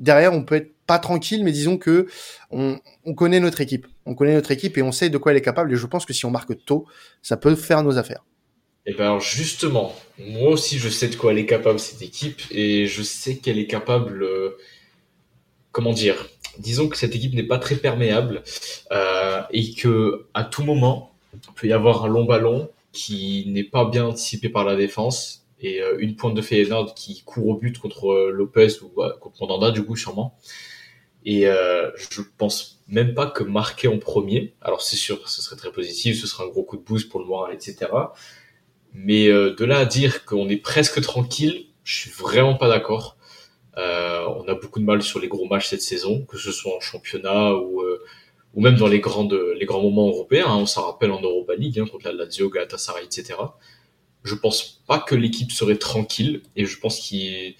[0.00, 2.06] derrière, on peut être pas tranquille, mais disons que
[2.50, 3.86] on, on connaît notre équipe.
[4.06, 5.70] On connaît notre équipe et on sait de quoi elle est capable.
[5.74, 6.86] Et je pense que si on marque tôt,
[7.20, 8.24] ça peut faire nos affaires.
[8.88, 12.02] Et eh ben alors justement, moi aussi je sais de quoi elle est capable cette
[12.02, 14.56] équipe et je sais qu'elle est capable, euh,
[15.72, 16.28] comment dire,
[16.58, 18.42] disons que cette équipe n'est pas très perméable
[18.92, 23.64] euh, et que à tout moment il peut y avoir un long ballon qui n'est
[23.64, 27.54] pas bien anticipé par la défense et euh, une pointe de Feyenoord qui court au
[27.54, 28.88] but contre euh, Lopez ou
[29.20, 30.38] contre Mandanda du coup sûrement.
[31.24, 35.56] Et euh, je pense même pas que marquer en premier, alors c'est sûr, ce serait
[35.56, 37.90] très positif, ce serait un gros coup de boost pour le moral, etc.
[38.94, 43.15] Mais de là à dire qu'on est presque tranquille, je suis vraiment pas d'accord.
[43.78, 46.74] Euh, on a beaucoup de mal sur les gros matchs cette saison, que ce soit
[46.74, 48.02] en championnat ou, euh,
[48.54, 50.46] ou même dans les, grandes, les grands moments européens.
[50.48, 50.56] Hein.
[50.56, 53.34] on s'en rappelle en Europa League, hein, contre la Lazio, Galatasaray, etc.
[54.24, 57.52] Je pense pas que l'équipe serait tranquille et je pense que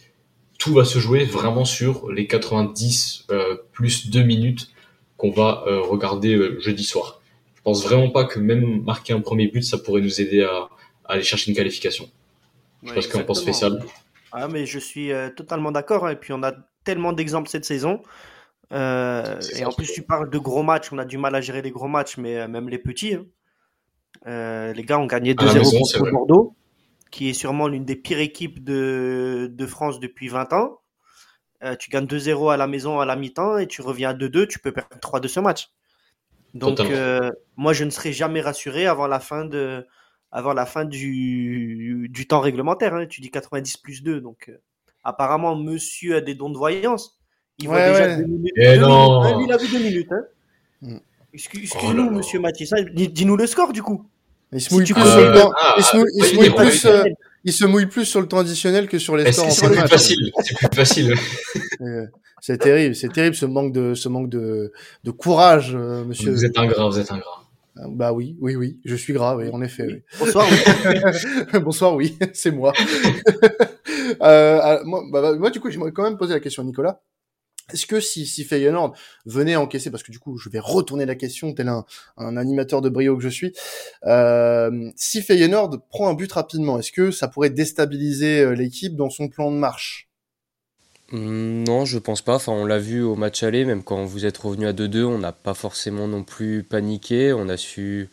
[0.59, 4.71] tout va se jouer vraiment sur les 90 euh, plus 2 minutes
[5.17, 7.23] qu'on va regarder jeudi soir.
[7.55, 10.69] Je pense vraiment pas que même marquer un premier but, ça pourrait nous aider à,
[11.07, 12.11] aller chercher une qualification.
[12.83, 13.83] Je pense qu'on pense spécial.
[14.33, 16.07] Ah, mais je suis euh, totalement d'accord.
[16.07, 16.11] Hein.
[16.11, 16.53] Et puis, on a
[16.85, 18.03] tellement d'exemples cette saison.
[18.73, 20.93] Euh, et en plus, tu parles de gros matchs.
[20.93, 23.15] On a du mal à gérer les gros matchs, mais euh, même les petits.
[23.15, 23.25] Hein.
[24.75, 26.57] les gars ont gagné 2-0 contre Bordeaux,
[27.11, 30.81] qui est sûrement l'une des pires équipes de, de France depuis 20 ans.
[31.79, 34.49] tu gagnes 2-0 à la maison à la mi-temps et tu reviens à 2-2.
[34.49, 35.71] Tu peux perdre 3 de ce match.
[36.55, 36.81] Donc,
[37.57, 39.87] moi, je ne serai jamais rassuré avant la fin de,
[40.37, 42.95] avant la fin du, du temps réglementaire.
[42.95, 43.07] Hein.
[43.09, 44.21] Tu dis 90 plus 2.
[44.21, 44.61] Donc, euh,
[45.03, 47.19] apparemment, monsieur a des dons de voyance.
[47.59, 48.53] Il voit déjà deux minutes.
[48.55, 49.25] Eh non.
[49.25, 49.47] Minutes.
[49.49, 50.13] il a vu deux minutes.
[50.13, 50.25] Hein.
[50.83, 50.97] Mm.
[51.33, 52.71] Excuse-nous, oh monsieur Mathis.
[52.75, 52.85] Hein.
[52.93, 54.05] Dis-nous le score, du coup.
[54.59, 55.53] Se mouille, plus, sur le temps.
[57.45, 59.51] il se mouille plus sur le temps additionnel que sur les scores.
[59.51, 60.33] C'est plus facile.
[60.43, 61.15] C'est plus facile.
[62.43, 64.73] c'est terrible, c'est terrible ce manque de, ce manque de,
[65.03, 66.31] de courage, euh, monsieur.
[66.31, 67.46] Vous êtes ingrat, vous êtes ingrat.
[67.77, 69.87] Bah oui, oui, oui, je suis gras, oui, en effet.
[69.87, 70.03] Oui.
[70.19, 70.47] Bonsoir.
[70.51, 71.61] Oui.
[71.61, 72.73] Bonsoir, oui, c'est moi.
[74.23, 76.67] euh, ah, moi, bah, bah, moi, du coup, j'aimerais quand même poser la question à
[76.67, 77.03] Nicolas.
[77.73, 78.95] Est-ce que si, si Feyenoord
[79.27, 81.85] venait encaisser, parce que du coup, je vais retourner la question, tel un,
[82.17, 83.53] un animateur de brio que je suis,
[84.07, 89.11] euh, si Feyenoord prend un but rapidement, est-ce que ça pourrait déstabiliser euh, l'équipe dans
[89.11, 90.09] son plan de marche?
[91.13, 92.35] Non, je pense pas.
[92.37, 95.19] Enfin, on l'a vu au match aller, même quand vous êtes revenu à 2-2, on
[95.19, 97.33] n'a pas forcément non plus paniqué.
[97.33, 98.09] On a su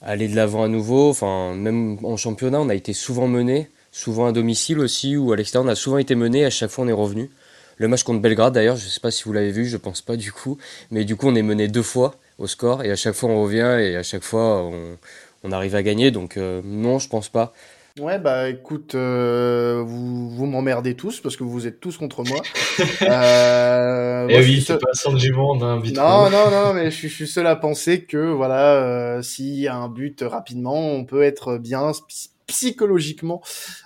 [0.00, 1.10] aller de l'avant à nouveau.
[1.10, 5.36] Enfin, même en championnat, on a été souvent mené, souvent à domicile aussi, ou à
[5.36, 6.44] l'extérieur, on a souvent été mené.
[6.46, 7.30] À chaque fois, on est revenu.
[7.76, 10.16] Le match contre Belgrade, d'ailleurs, je sais pas si vous l'avez vu, je pense pas
[10.16, 10.58] du coup,
[10.92, 13.42] mais du coup, on est mené deux fois au score et à chaque fois, on
[13.42, 14.96] revient et à chaque fois, on,
[15.42, 16.10] on arrive à gagner.
[16.10, 17.52] Donc, euh, non, je pense pas.
[18.00, 22.42] Ouais, bah écoute, euh, vous, vous m'emmerdez tous parce que vous êtes tous contre moi.
[23.02, 27.06] euh, eh oui, c'est pas le centre du monde, hein, Non, non, non, mais je,
[27.06, 31.22] suis seul à penser que voilà, euh, s'il y a un but rapidement, on peut
[31.22, 31.92] être bien
[32.48, 33.42] psychologiquement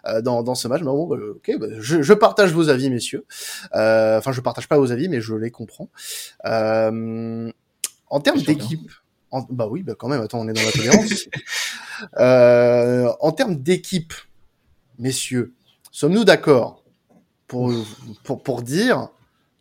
[0.06, 0.80] euh, dans, dans ce match.
[0.80, 3.26] Mais bon, bah, ok, bah, je, je, partage vos avis, messieurs.
[3.74, 5.90] Euh, enfin, je partage pas vos avis, mais je les comprends.
[6.46, 7.50] Euh,
[8.08, 8.90] en termes d'équipe,
[9.50, 11.28] bah oui, bah quand même, attends, on est dans la tolérance.
[12.18, 14.14] euh, en termes d'équipe,
[14.98, 15.54] messieurs,
[15.90, 16.82] sommes-nous d'accord
[17.46, 17.72] pour,
[18.24, 19.08] pour, pour dire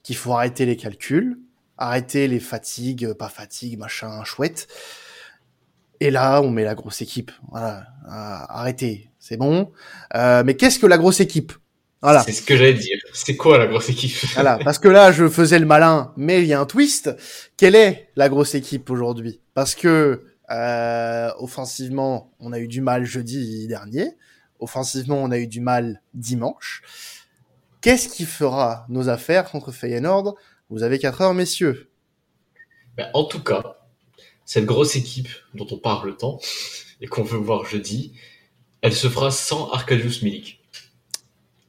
[0.04, 1.38] qu'il faut arrêter les calculs,
[1.78, 4.68] arrêter les fatigues, pas fatigues, machin, chouette.
[6.00, 7.32] Et là, on met la grosse équipe.
[7.50, 9.72] Voilà, arrêtez, c'est bon.
[10.16, 11.54] Euh, mais qu'est-ce que la grosse équipe?
[12.02, 12.22] Voilà.
[12.22, 12.98] C'est ce que j'allais dire.
[13.14, 14.16] C'est quoi la grosse équipe?
[14.36, 17.10] Voilà, parce que là, je faisais le malin, mais il y a un twist.
[17.58, 19.42] Quelle est la grosse équipe aujourd'hui?
[19.58, 24.12] Parce que euh, offensivement, on a eu du mal jeudi dernier.
[24.60, 26.84] Offensivement, on a eu du mal dimanche.
[27.82, 30.36] Qu'est-ce qui fera nos affaires contre Feyenoord?
[30.70, 31.90] Vous avez 4 heures, messieurs.
[32.98, 33.80] Ben, en tout cas,
[34.46, 36.40] cette grosse équipe dont on parle tant
[37.02, 38.14] et qu'on veut voir jeudi,
[38.82, 40.62] elle se fera sans Arkadiusz Milik.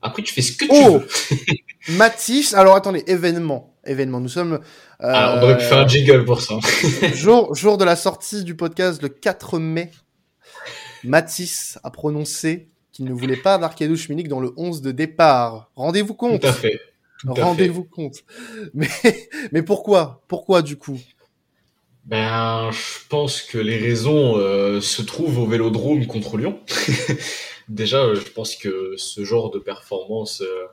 [0.03, 1.97] Après, tu fais ce que tu oh veux.
[1.97, 3.78] Matisse, alors attendez, événement.
[3.89, 4.21] Événement.
[4.21, 4.61] Nous sommes.
[5.01, 6.55] Ah, on aurait pu faire un jingle pour ça.
[7.15, 9.91] jour, jour de la sortie du podcast, le 4 mai.
[11.05, 15.71] Matisse a prononcé qu'il ne voulait pas d'Arkadouche Milik dans le 11 de départ.
[15.77, 16.41] Rendez-vous compte.
[16.41, 16.81] Tout à fait.
[17.27, 18.25] Rendez-vous compte.
[18.75, 18.89] Mais,
[19.53, 20.23] mais pourquoi?
[20.29, 21.01] Pourquoi du coup?
[22.05, 26.59] Ben, je pense que les raisons euh, se trouvent au Vélodrome contre Lyon.
[27.69, 30.67] Déjà, euh, je pense que ce genre de performance euh,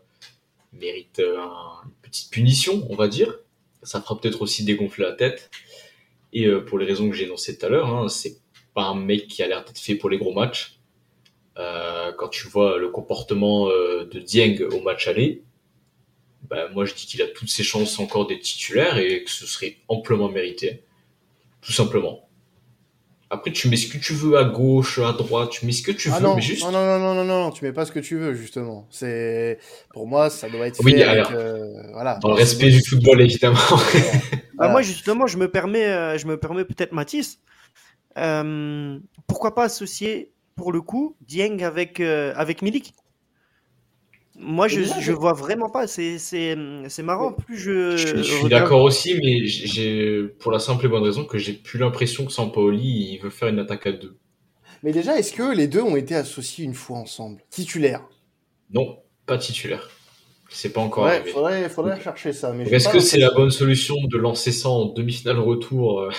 [0.80, 3.40] mérite une petite punition, on va dire.
[3.84, 5.50] Ça fera peut-être aussi dégonfler la tête.
[6.34, 8.38] Et pour les raisons que j'ai énoncées tout à l'heure, hein, c'est
[8.74, 10.80] pas un mec qui a l'air d'être fait pour les gros matchs.
[11.56, 15.44] quand tu vois le comportement de Dieng au match aller,
[16.50, 19.46] bah, moi je dis qu'il a toutes ses chances encore d'être titulaire et que ce
[19.46, 20.84] serait amplement mérité.
[21.62, 22.25] Tout simplement.
[23.32, 25.92] Après, tu mets ce que tu veux à gauche, à droite, tu mets ce que
[25.92, 26.64] tu ah veux, non, mais juste.
[26.64, 28.88] Non, non, non, non, non, non, tu mets pas ce que tu veux, justement.
[28.92, 29.58] C'est,
[29.94, 32.20] pour moi, ça doit être fait avec, euh, voilà.
[32.22, 33.58] Dans le respect du football, évidemment.
[34.58, 37.42] Bah, moi, justement, je me permets, euh, je me permets peut-être Mathis.
[38.18, 38.98] Euh,
[39.28, 42.94] pourquoi pas associer, pour le coup, Dieng avec, avec Milik?
[44.38, 45.88] Moi, je, je vois vraiment pas.
[45.88, 46.58] C'est, c'est,
[46.90, 47.32] c'est marrant.
[47.32, 47.96] Plus je.
[47.96, 51.80] Je, suis d'accord aussi, mais j'ai, pour la simple et bonne raison que j'ai plus
[51.80, 54.18] l'impression que Sampaoli il veut faire une attaque à deux.
[54.84, 57.42] Mais déjà, est-ce que les deux ont été associés une fois ensemble?
[57.50, 58.02] Titulaire
[58.72, 59.90] Non, pas titulaire.
[60.50, 62.54] C'est pas encore ouais, Faudrait, faudrait chercher ça.
[62.54, 66.12] Mais est-ce que c'est la bonne solution de lancer ça en demi-finale retour euh,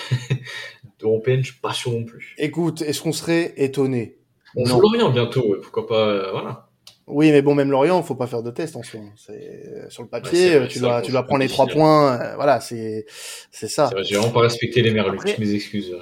[1.01, 1.43] européenne?
[1.43, 2.35] Je suis pas sûr non plus.
[2.37, 4.17] Écoute, est-ce qu'on serait étonné
[4.55, 6.66] On joue Lorient bientôt, pourquoi pas euh, Voilà.
[7.07, 8.99] Oui, mais bon, même Lorient, faut pas faire de test en soi.
[9.15, 12.19] C'est sur le papier, tu dois, tu dois prendre les trois points.
[12.19, 13.05] Euh, voilà, c'est,
[13.49, 13.89] c'est ça.
[14.01, 15.17] J'ai vraiment pas respecté les merlus.
[15.39, 15.95] Mes excuses.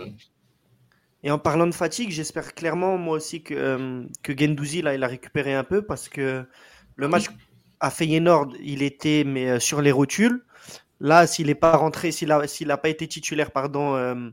[1.22, 5.04] Et en parlant de fatigue, j'espère clairement moi aussi que euh, que Gendouzi là, il
[5.04, 6.44] a récupéré un peu parce que
[6.96, 7.26] le match
[7.80, 10.44] à Feyenoord, il était mais euh, sur les rotules.
[11.00, 14.32] Là, s'il est pas rentré, s'il a, s'il a pas été titulaire, pardon,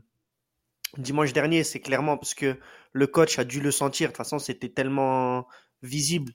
[0.97, 2.57] dimanche dernier, c'est clairement parce que
[2.93, 4.07] le coach a dû le sentir.
[4.07, 5.45] De toute façon, c'était tellement
[5.81, 6.31] visible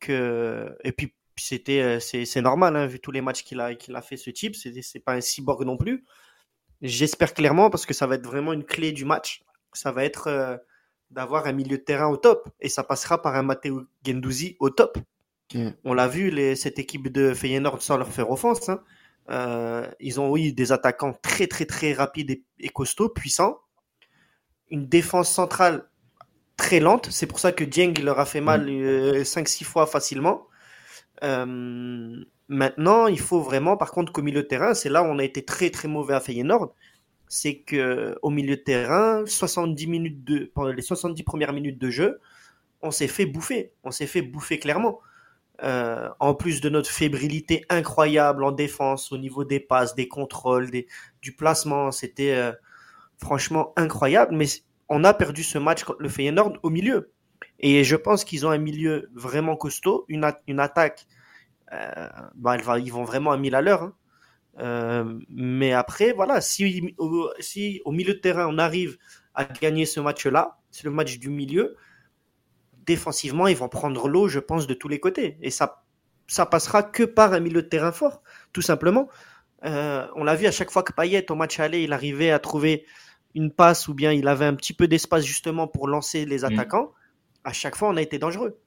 [0.00, 3.94] que et puis c'était euh, c'est normal hein, vu tous les matchs qu'il a qu'il
[3.96, 6.04] a fait ce type c'est c'est pas un cyborg non plus.
[6.82, 9.42] J'espère clairement parce que ça va être vraiment une clé du match.
[9.72, 10.56] Ça va être euh,
[11.10, 12.48] d'avoir un milieu de terrain au top.
[12.60, 14.98] Et ça passera par un Matteo Gendouzi au top.
[15.84, 18.82] On l'a vu les, cette équipe de Feyenoord sans leur faire offense hein,
[19.30, 23.58] euh, ils ont eu des attaquants très très très rapides et, et costauds puissants.
[24.70, 25.88] Une défense centrale
[26.56, 27.08] très lente.
[27.10, 29.64] C'est pour ça que Dieng leur a fait mal 5-6 mm.
[29.64, 30.46] euh, fois facilement.
[31.22, 35.18] Euh, maintenant, il faut vraiment, par contre, qu'au milieu de terrain, c'est là où on
[35.18, 36.74] a été très très mauvais à Feyenoord.
[37.28, 41.90] C'est que au milieu de terrain, 70 minutes de, pendant les 70 premières minutes de
[41.90, 42.20] jeu,
[42.82, 43.72] on s'est fait bouffer.
[43.84, 45.00] On s'est fait bouffer clairement.
[45.62, 50.70] Euh, en plus de notre fébrilité incroyable en défense, au niveau des passes, des contrôles,
[50.70, 50.86] des,
[51.22, 52.52] du placement, c'était
[53.18, 54.36] franchement incroyable.
[54.36, 54.46] Mais
[54.88, 57.12] on a perdu ce match contre le Feyenoord au milieu.
[57.58, 61.06] Et je pense qu'ils ont un milieu vraiment costaud, une, une attaque,
[61.72, 63.82] euh, bah, ils vont vraiment à 1000 à l'heure.
[63.82, 63.94] Hein.
[64.58, 68.96] Euh, mais après, voilà, si au, si au milieu de terrain on arrive
[69.34, 71.76] à gagner ce match-là, c'est le match du milieu,
[72.86, 75.36] défensivement ils vont prendre l'eau, je pense, de tous les côtés.
[75.42, 75.84] Et ça,
[76.26, 78.22] ça passera que par un milieu de terrain fort,
[78.52, 79.08] tout simplement.
[79.64, 82.38] Euh, on l'a vu à chaque fois que Payet au match aller, il arrivait à
[82.38, 82.84] trouver
[83.36, 86.44] une passe ou bien il avait un petit peu d'espace justement pour lancer les mm.
[86.44, 86.92] attaquants,
[87.44, 88.58] à chaque fois on a été dangereux.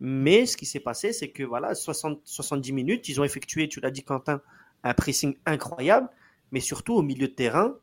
[0.00, 3.80] Mais ce qui s'est passé, c'est que voilà, 60, 70 minutes, ils ont effectué, tu
[3.80, 4.40] l'as dit Quentin,
[4.84, 6.08] un pressing incroyable,
[6.52, 7.74] mais surtout au milieu de terrain,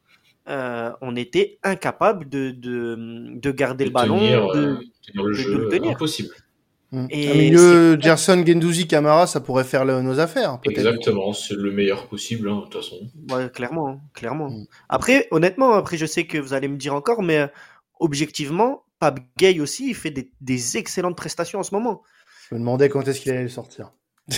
[0.47, 4.17] euh, on était incapable de, de, garder le ballon,
[4.53, 4.79] de,
[5.13, 6.29] le jeu, impossible.
[6.91, 7.07] Mm.
[7.09, 10.59] Et Un milieu Gerson, Gendouzi, Camara, ça pourrait faire nos affaires.
[10.63, 12.97] Exactement, c'est le meilleur possible, hein, de toute façon.
[13.31, 14.49] Ouais, clairement, hein, clairement.
[14.49, 14.65] Mm.
[14.89, 17.47] Après, honnêtement, après, je sais que vous allez me dire encore, mais euh,
[17.99, 22.01] objectivement, Pape Gay aussi, il fait des, excellentes prestations en ce moment.
[22.49, 23.91] Je me demandais quand est-ce qu'il allait sortir.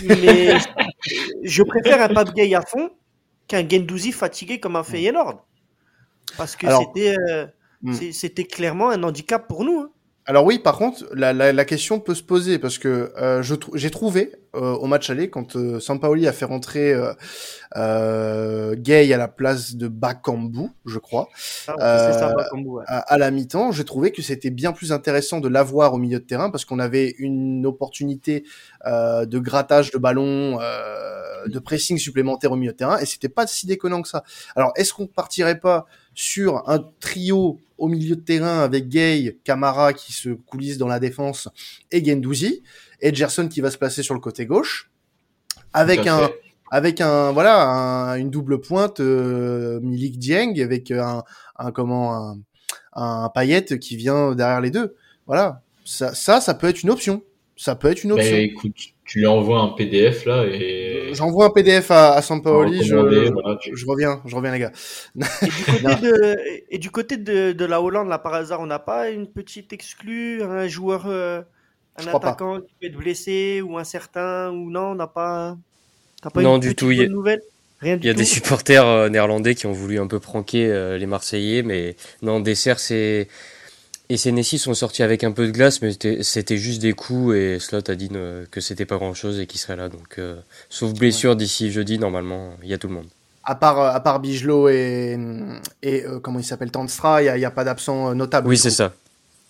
[0.03, 0.57] Mais
[1.43, 2.89] je préfère un Pape Gay à fond
[3.47, 4.85] qu'un Gendouzi fatigué comme un mm.
[4.85, 5.45] Feyenoord.
[6.35, 7.45] Parce que c'était, euh,
[8.11, 9.79] c'était clairement un handicap pour nous.
[9.79, 9.91] Hein.
[10.29, 13.41] Alors oui, par contre, la, la, la, question peut se poser parce que euh,
[13.75, 17.13] j'ai trouvé euh, au match aller quand euh, Sampaoli a fait rentrer euh,
[17.77, 21.29] euh, Gay à la place de Bakambu, je crois,
[21.69, 25.47] ah, ça, Bakambu, à, à, la mi-temps, j'ai trouvé que c'était bien plus intéressant de
[25.47, 28.43] l'avoir au milieu de terrain parce qu'on avait une opportunité
[28.85, 30.59] de grattage de ballon,
[31.47, 34.23] de pressing supplémentaire au milieu de terrain et c'était pas si déconnant que ça.
[34.57, 35.85] Alors est-ce qu'on partirait pas
[36.17, 40.99] sur un trio au milieu de terrain avec Gay, Camara qui se coulisse dans la
[40.99, 41.47] défense
[41.91, 42.63] et Gendouzi,
[43.01, 44.89] et Gerson qui va se placer sur le côté gauche,
[45.73, 46.31] avec un
[46.71, 51.23] avec un voilà une double pointe Milik Dieng avec un,
[51.55, 52.39] un comment un,
[52.93, 54.95] un paillette qui vient derrière les deux.
[55.27, 57.21] Voilà, ça, ça, ça peut être une option.
[57.55, 58.31] Ça peut être une option.
[58.31, 58.75] Bah, écoute,
[59.07, 61.11] tu lui envoies un PDF là et.
[61.13, 62.83] J'envoie un PDF à, à Sampaoli.
[62.83, 62.87] Je,
[63.73, 64.71] je, reviens, je reviens les gars.
[65.15, 66.37] Et du côté, de,
[66.69, 69.71] et du côté de, de, la Hollande, là par hasard, on n'a pas une petite
[69.71, 71.41] exclue, un joueur, euh,
[71.95, 75.57] un attaquant qui peut être blessé ou incertain ou non, on n'a pas.
[76.33, 76.91] pas non du tout.
[76.91, 77.41] Il y a, nouvelle?
[77.79, 80.97] Rien il y a des supporters euh, néerlandais qui ont voulu un peu pranker euh,
[80.97, 83.29] les Marseillais, mais non, Dessert c'est
[84.09, 85.91] et ces Nessie sont sortis avec un peu de glace, mais
[86.21, 88.09] c'était juste des coups et Slot a dit
[88.49, 89.89] que c'était pas grand chose et qu'il serait là.
[89.89, 90.39] Donc, euh,
[90.69, 93.07] sauf blessure d'ici jeudi, normalement, il y a tout le monde.
[93.43, 95.17] À part, à part Bigelot et,
[95.81, 98.47] et euh, comment il s'appelle, Tandstra, il n'y a, pas d'absent notable.
[98.47, 98.93] Oui, c'est ça.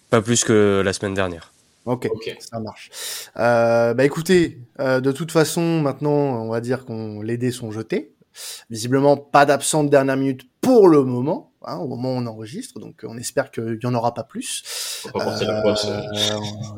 [0.10, 1.52] Pas plus que la semaine dernière.
[1.86, 2.90] Ok, ça marche.
[3.38, 8.12] Euh, bah écoutez, de toute façon, maintenant, on va dire qu'on les dés sont jetés.
[8.70, 11.47] Visiblement, pas d'absent de dernière minute pour le moment.
[11.70, 15.04] Hein, au moment où on enregistre, donc on espère qu'il y en aura pas plus.
[15.14, 15.20] Euh,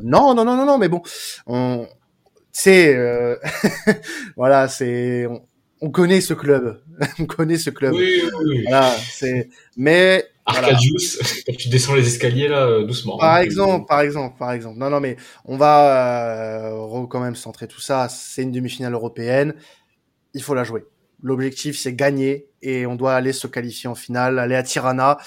[0.02, 1.04] non, non, non, non, non, mais bon,
[1.46, 1.88] on,
[2.52, 3.36] c'est, euh...
[4.36, 5.28] voilà, c'est,
[5.80, 6.82] on, connaît ce club,
[7.20, 7.94] on connaît ce club.
[7.94, 13.18] Oui, oui, Voilà, c'est, mais Arcadius, quand tu descends les escaliers là, euh, doucement.
[13.18, 14.80] Par exemple, par exemple, par exemple.
[14.80, 18.10] Non, non, mais on va euh, quand même centrer tout ça.
[18.10, 19.54] C'est une demi-finale européenne.
[20.34, 20.84] Il faut la jouer.
[21.22, 25.18] L'objectif, c'est gagner et on doit aller se qualifier en finale, aller à Tirana,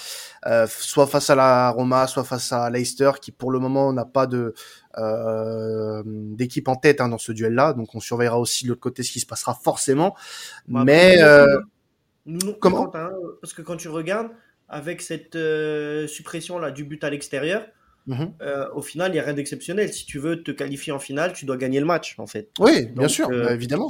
[0.45, 4.05] euh, soit face à la Roma, soit face à Leicester, qui pour le moment n'a
[4.05, 4.53] pas de
[4.97, 7.73] euh, d'équipe en tête hein, dans ce duel-là.
[7.73, 10.15] Donc on surveillera aussi de l'autre côté ce qui se passera forcément.
[10.67, 11.59] Bah, Mais euh,
[12.59, 12.87] comment
[13.41, 14.29] Parce que quand tu regardes
[14.69, 17.63] avec cette euh, suppression là du but à l'extérieur,
[18.07, 18.33] Mhm.
[18.41, 19.91] Euh, au final, il n'y a rien d'exceptionnel.
[19.93, 22.49] Si tu veux te qualifier en finale, tu dois gagner le match, en fait.
[22.59, 23.89] Oui, bien sûr, euh, bah, évidemment.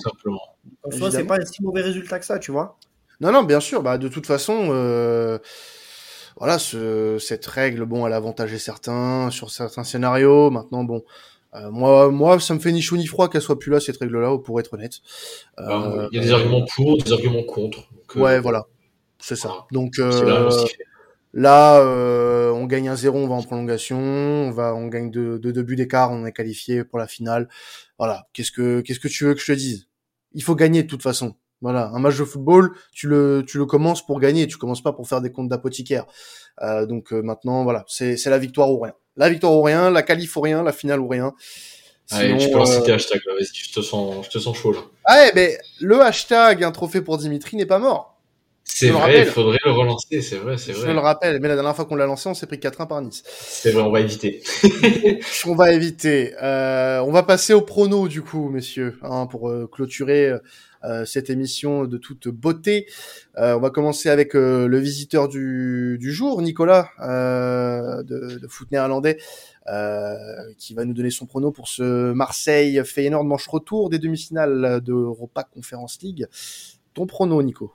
[0.83, 2.77] En soi, c'est pas un si mauvais résultat que ça, tu vois.
[3.21, 3.81] Non, non, bien sûr.
[3.83, 5.39] Bah, de toute façon, euh,
[6.37, 10.49] voilà, ce, cette règle, bon, elle a avantagé certains sur certains scénarios.
[10.49, 11.03] Maintenant, bon,
[11.71, 14.37] moi, moi, ça me fait ni chaud ni froid qu'elle soit plus là cette règle-là,
[14.39, 14.99] pour être honnête.
[15.57, 17.87] Bah, il y a des arguments pour, des arguments contre.
[18.15, 18.65] ouais, voilà,
[19.19, 19.65] c'est ça.
[19.71, 19.99] Donc,
[21.33, 25.39] Là, euh, on gagne un 0 on va en prolongation, on va, on gagne de
[25.39, 27.49] deux, buts d'écart, on est qualifié pour la finale.
[27.97, 28.27] Voilà.
[28.33, 29.87] Qu'est-ce que, qu'est-ce que tu veux que je te dise?
[30.33, 31.35] Il faut gagner de toute façon.
[31.61, 34.91] Voilà, un match de football, tu le, tu le commences pour gagner, tu commences pas
[34.91, 36.05] pour faire des comptes d'apothicaire.
[36.61, 38.93] Euh, donc euh, maintenant, voilà, c'est, c'est la victoire ou rien.
[39.15, 41.33] La victoire ou rien, la qualif ou rien, la finale ou rien.
[42.05, 44.73] Sinon, tu peux lancer tes hashtags là, vas-y, je te sens, je te sens chaud
[44.73, 44.79] là.
[45.05, 48.12] Ah, mais le hashtag un trophée pour Dimitri n'est pas mort.
[48.75, 50.87] C'est vrai, il faudrait le relancer, c'est vrai, c'est vrai.
[50.87, 53.01] Je le rappelle, mais la dernière fois qu'on l'a lancé, on s'est pris 4-1 par
[53.01, 53.23] Nice.
[53.27, 54.41] C'est vrai, on va éviter.
[55.45, 56.33] on va éviter.
[56.41, 60.33] Euh, on va passer au prono du coup, messieurs, hein, pour euh, clôturer
[60.85, 62.87] euh, cette émission de toute beauté.
[63.37, 68.69] Euh, on va commencer avec euh, le visiteur du, du jour, Nicolas, de, de foot
[68.71, 69.17] néerlandais.
[70.57, 74.93] qui va nous donner son prono pour ce Marseille Feyenoord manche retour des demi-finales de
[74.93, 76.27] Europa Conference League.
[76.93, 77.71] Ton prono, Nico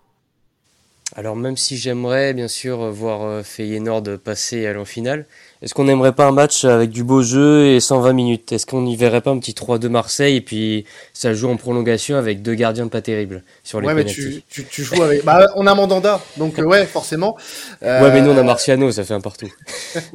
[1.19, 5.27] alors même si j'aimerais bien sûr voir euh, Feyenoord passer et aller en finale,
[5.63, 8.53] est-ce qu'on n'aimerait pas un match avec du beau jeu et 120 minutes?
[8.53, 12.17] Est-ce qu'on n'y verrait pas un petit 3-2 Marseille et puis ça joue en prolongation
[12.17, 15.25] avec deux gardiens pas terribles sur les Ouais mais tu, tu, joues avec...
[15.25, 17.37] Bah on a Mandanda, donc euh, ouais forcément.
[17.83, 19.53] Ouais mais nous on a euh, Marciano, ça fait un partout.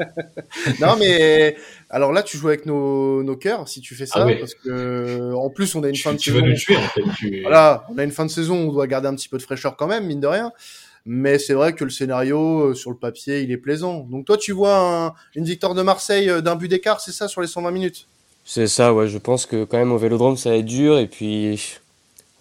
[0.80, 1.58] non mais
[1.90, 5.34] alors là tu joues avec nos, nos cœurs si tu fais ça, ah parce que
[5.34, 6.40] en plus on a une fin de tu saison...
[6.40, 7.42] Tu veux nous tuer en fait.
[7.42, 9.76] Voilà, on a une fin de saison, on doit garder un petit peu de fraîcheur
[9.76, 10.54] quand même, mine de rien
[11.06, 14.08] mais c'est vrai que le scénario euh, sur le papier il est plaisant.
[14.10, 17.42] Donc toi tu vois une victoire de Marseille euh, d'un but d'écart, c'est ça sur
[17.42, 18.08] les 120 minutes?
[18.46, 19.08] C'est ça, ouais.
[19.08, 21.78] Je pense que quand même au Vélodrome ça va être dur et puis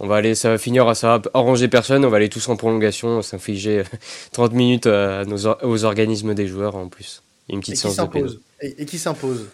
[0.01, 2.05] on va aller, ça va finir, ça va arranger personne.
[2.05, 3.85] On va aller tous en prolongation, s'infliger
[4.33, 7.23] 30 minutes à nos, aux organismes des joueurs en plus.
[7.49, 9.49] Une petite séance de et qui s'impose?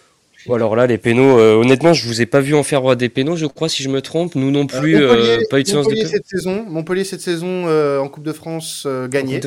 [0.54, 3.36] Alors là, les pénaux, euh, honnêtement, je vous ai pas vu en faire des pénaux,
[3.36, 4.34] je crois, si je me trompe.
[4.34, 6.64] Nous non plus, euh, pas eu de séance de cette saison.
[6.68, 9.40] Montpellier cette saison euh, en Coupe de France gagné.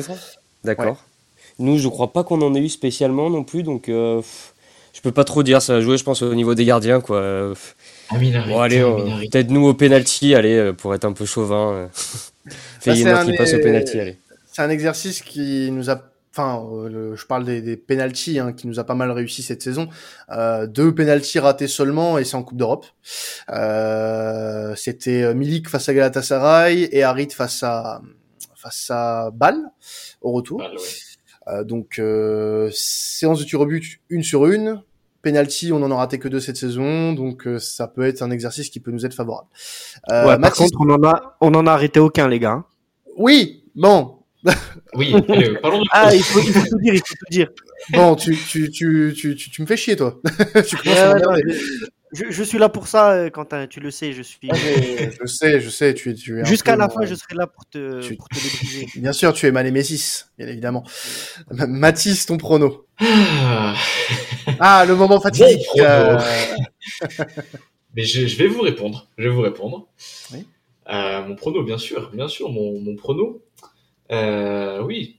[0.64, 1.04] D'accord.
[1.58, 5.24] Nous, je crois pas qu'on en ait eu spécialement non plus, donc je peux pas
[5.24, 5.60] trop dire.
[5.62, 7.52] Ça a joué, je pense, au niveau des gardiens, quoi.
[8.10, 8.80] bon, allez,
[9.30, 11.88] peut-être nous au penalty, allez, pour être un peu chauvin.
[12.80, 14.16] Fayez-moi qui passe au penalty, allez.
[14.52, 18.66] C'est un exercice qui nous a enfin, euh, je parle des, des penalties hein, qui
[18.66, 19.88] nous a pas mal réussi cette saison.
[20.30, 22.86] Euh, deux penalties ratés seulement et c'est en Coupe d'Europe.
[23.50, 28.02] Euh, C'était euh, Milik face à Galatasaray et Harit face à
[28.56, 29.60] face à Bâle
[30.20, 30.62] au retour.
[31.48, 32.00] Euh, donc
[32.72, 34.82] séance de tir au but une sur une.
[35.22, 38.32] Penalty, on en a raté que deux cette saison, donc euh, ça peut être un
[38.32, 39.46] exercice qui peut nous être favorable.
[40.10, 42.64] Euh, ouais, par contre, on en a, on en a arrêté aucun, les gars.
[43.16, 44.16] Oui, bon.
[44.94, 47.48] Oui, allez, parlons de Ah, il faut, il faut tout dire, il faut tout dire.
[47.90, 50.20] Bon, tu, tu, tu, tu, tu, tu me fais chier, toi.
[50.68, 51.36] tu commences à
[52.14, 54.50] je, je, suis là pour ça, euh, Quentin, tu le sais, je suis.
[54.50, 56.44] Ah, je sais, je sais, tu, tu es.
[56.44, 58.86] Jusqu'à la fin, je serai là pour te, pour te débriser.
[59.00, 60.84] Bien sûr, tu es Malémésis, bien évidemment.
[61.50, 62.86] Mathis, ton prono.
[63.00, 63.74] Ah,
[64.60, 65.66] ah le moment fatidique.
[65.78, 66.20] Euh...
[67.94, 69.08] Mais je, je, vais vous répondre.
[69.16, 69.88] Je vais vous répondre.
[70.34, 70.46] Oui.
[70.90, 73.42] Euh, mon prono, bien sûr, bien sûr, mon, mon prono.
[74.12, 75.18] Euh, oui,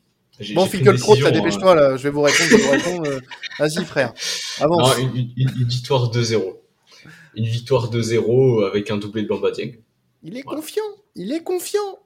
[0.56, 3.08] Bon, Fickle Pro, dépêche-toi là, je vais vous répondre, je vais vous répondre.
[3.08, 3.20] Euh,
[3.60, 4.14] vas-y, frère,
[4.60, 4.98] avance.
[4.98, 6.41] Non, une, une, une, victoire 2-0
[7.36, 9.74] une victoire 2-0 avec un doublé de Bamba Dieng.
[10.22, 10.84] Il est confiant,
[11.16, 12.00] il est confiant.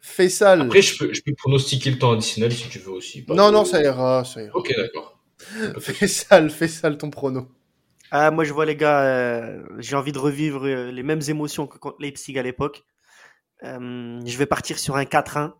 [0.00, 0.62] Faisal.
[0.62, 3.24] Après, je peux, je peux pronostiquer le temps additionnel si tu veux aussi.
[3.28, 4.56] non, non, ça ira, ça ira.
[4.56, 5.18] Ok, d'accord.
[5.80, 7.48] Faisal, Faisal, ton prono.
[8.10, 11.66] Ah, moi, je vois les gars, euh, j'ai envie de revivre euh, les mêmes émotions
[11.66, 12.84] que contre Leipzig à l'époque.
[13.64, 15.52] Euh, je vais partir sur un 4-1.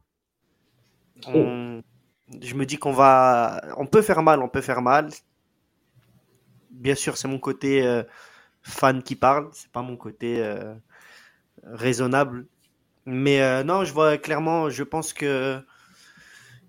[1.27, 1.83] Oh.
[2.43, 5.11] Je me dis qu'on va, on peut faire mal, on peut faire mal.
[6.71, 8.03] Bien sûr, c'est mon côté euh,
[8.63, 10.75] fan qui parle, c'est pas mon côté euh,
[11.63, 12.47] raisonnable.
[13.07, 15.61] Mais euh, non, je vois clairement, je pense que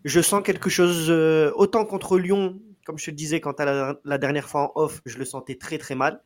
[0.06, 1.10] je sens quelque chose,
[1.56, 5.18] autant contre Lyon, comme je te disais quand à la, dernière fois en off, je
[5.18, 6.24] le sentais très très mal.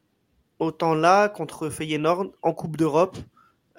[0.60, 3.18] Autant là, contre Feyenoord, en Coupe d'Europe,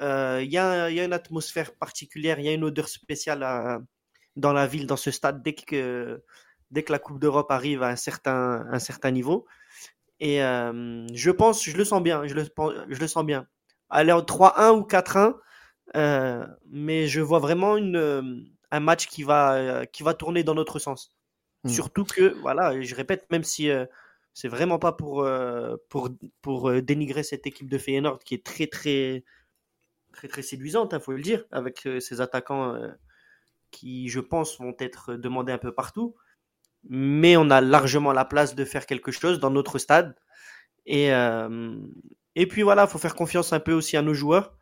[0.00, 3.84] il y, a, y, a une atmosphère particulière, il y a une odeur spéciale
[4.36, 6.22] dans la ville, dans ce stade, dès que,
[6.70, 9.46] dès que la Coupe d'Europe arrive à un certain, un certain niveau.
[10.20, 12.44] Et euh, je pense, je le sens bien, je le,
[12.88, 13.46] je le sens bien.
[13.90, 15.34] Aller en 3-1 ou 4-1,
[15.96, 18.22] euh, mais je vois vraiment une, euh,
[18.70, 21.14] un match qui va, qui va tourner dans notre sens.
[21.64, 21.68] Hmm.
[21.68, 23.68] Surtout que, voilà, je répète, même si
[24.32, 25.28] c'est vraiment pas pour,
[25.88, 26.10] pour,
[26.40, 29.24] pour dénigrer cette équipe de Feyenoord qui est très, très,
[30.12, 32.76] très, très séduisante, il hein, faut le dire, avec ses attaquants
[33.72, 36.14] qui, je pense, vont être demandés un peu partout
[36.88, 40.14] mais on a largement la place de faire quelque chose dans notre stade.
[40.86, 41.76] Et, euh,
[42.34, 44.56] et puis voilà, il faut faire confiance un peu aussi à nos joueurs.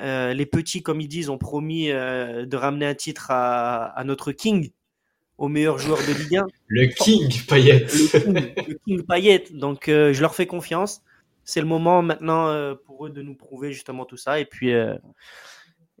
[0.00, 4.04] Euh, les petits, comme ils disent, ont promis euh, de ramener un titre à, à,
[4.04, 4.72] notre King,
[5.38, 6.46] au meilleur joueur de Ligue 1.
[6.66, 7.86] Le King Payet.
[7.86, 9.44] Le King, Payet.
[9.52, 11.02] Donc je leur fais confiance.
[11.44, 14.40] C'est le moment maintenant pour eux de nous prouver justement tout ça.
[14.40, 14.72] Et puis,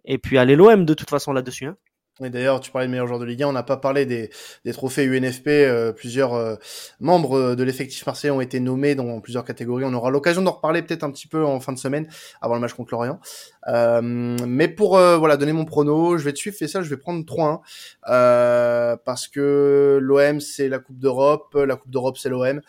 [0.04, 1.66] et puis aller l'OM de toute façon là-dessus.
[1.66, 1.76] Hein.
[2.22, 4.30] Et d'ailleurs, tu parlais de meilleurs joueurs de Ligue 1, on n'a pas parlé des,
[4.64, 5.48] des trophées UNFP.
[5.48, 6.54] Euh, plusieurs euh,
[7.00, 9.84] membres de l'effectif marseillais ont été nommés dans plusieurs catégories.
[9.84, 12.06] On aura l'occasion d'en reparler peut-être un petit peu en fin de semaine,
[12.40, 13.18] avant le match contre Lorient.
[13.66, 16.96] Euh, mais pour euh, voilà donner mon prono, je vais te suivre ça, je vais
[16.96, 22.60] prendre 3-1 parce que l'OM c'est la Coupe d'Europe, la Coupe d'Europe c'est l'OM.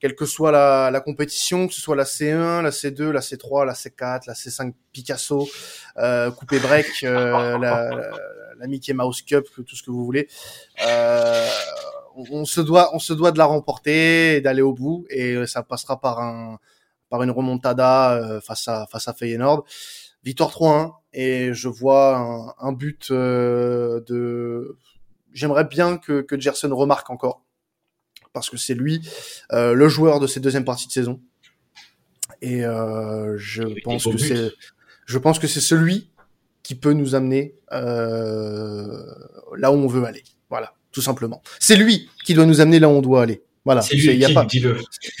[0.00, 3.66] Quelle que soit la, la compétition, que ce soit la C1, la C2, la C3,
[3.66, 5.46] la C4, la C5 Picasso,
[6.38, 7.90] Coupé Break, la, la
[8.64, 10.26] la Mickey Mouse Cup, tout ce que vous voulez.
[10.86, 11.46] Euh,
[12.16, 15.62] on, se doit, on se doit de la remporter et d'aller au bout, et ça
[15.62, 16.58] passera par un,
[17.10, 19.64] par une remontada euh, face à face à Feyenoord.
[20.24, 24.78] Victoire 3-1 et je vois un, un but euh, de.
[25.34, 27.42] J'aimerais bien que, que Gerson remarque encore
[28.32, 29.06] parce que c'est lui
[29.52, 31.20] euh, le joueur de cette deuxième partie de saison.
[32.40, 34.50] Et euh, je pense que c'est,
[35.04, 36.10] je pense que c'est celui
[36.64, 39.04] qui peut nous amener euh,
[39.56, 40.24] là où on veut aller.
[40.50, 41.42] Voilà, tout simplement.
[41.60, 43.44] C'est lui qui doit nous amener là où on doit aller.
[43.64, 43.82] Voilà.
[43.82, 44.44] C'est lui, y a pas...
[44.44, 44.78] dis-le.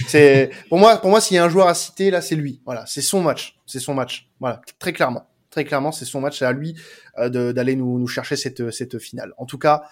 [0.08, 2.60] C'est pour moi, pour moi, s'il y a un joueur à citer là, c'est lui.
[2.64, 4.28] Voilà, c'est son match, c'est son match.
[4.40, 6.38] Voilà, très clairement, très clairement, c'est son match.
[6.38, 6.74] C'est à lui
[7.18, 9.32] euh, d'aller nous, nous chercher cette cette finale.
[9.38, 9.82] En tout cas,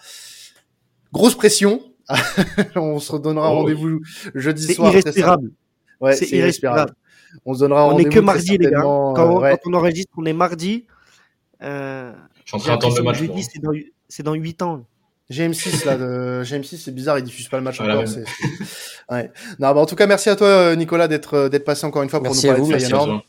[1.13, 1.81] grosse pression.
[2.75, 4.01] on se redonnera oh, rendez-vous
[4.35, 4.91] jeudi soir.
[4.91, 5.51] C'est irrespirable.
[6.01, 6.93] Ouais, c'est irrespirable.
[7.45, 8.09] On se donnera rendez-vous.
[8.09, 8.81] On est que mardi, les gars.
[8.81, 10.85] Quand, quand on enregistre, on est mardi.
[11.63, 12.11] Euh,
[12.43, 13.19] je suis en train d'attendre le match.
[14.09, 14.85] C'est dans, 8 ans.
[15.31, 16.43] GM6 là, de...
[16.43, 18.03] GM6 c'est bizarre, ils diffusent pas le match encore.
[19.11, 19.31] Ouais.
[19.59, 22.23] Non, bah, en tout cas, merci à toi Nicolas d'être d'être passé encore une fois
[22.23, 23.21] pour nous parler de Feyenoord.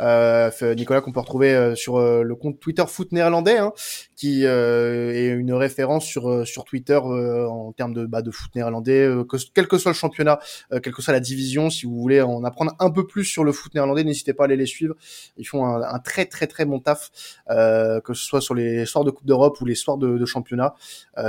[0.00, 3.72] Euh, Nicolas qu'on peut retrouver euh, sur euh, le compte Twitter Foot Néerlandais, hein,
[4.16, 9.36] qui est une référence sur sur Twitter en termes de bah, de foot néerlandais, que,
[9.54, 10.38] quel que soit le championnat,
[10.82, 11.70] quelle que soit la division.
[11.70, 14.46] Si vous voulez en apprendre un peu plus sur le foot néerlandais, n'hésitez pas à
[14.46, 14.94] aller les suivre.
[15.38, 17.10] Ils font un, un très très très bon taf,
[17.48, 20.74] que ce soit sur les soirs de Coupe d'Europe ou les soirs de, de championnat.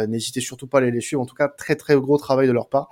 [0.08, 1.22] n'hésitez surtout pas à aller les suivre.
[1.22, 2.90] En tout cas, très très gros travail de leur part.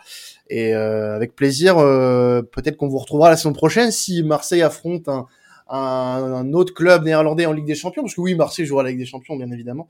[0.49, 5.27] Et avec plaisir, peut-être qu'on vous retrouvera la saison prochaine si Marseille affronte un
[5.69, 8.99] un, autre club néerlandais en Ligue des Champions, parce que oui, Marseille jouera la Ligue
[8.99, 9.87] des Champions, bien évidemment.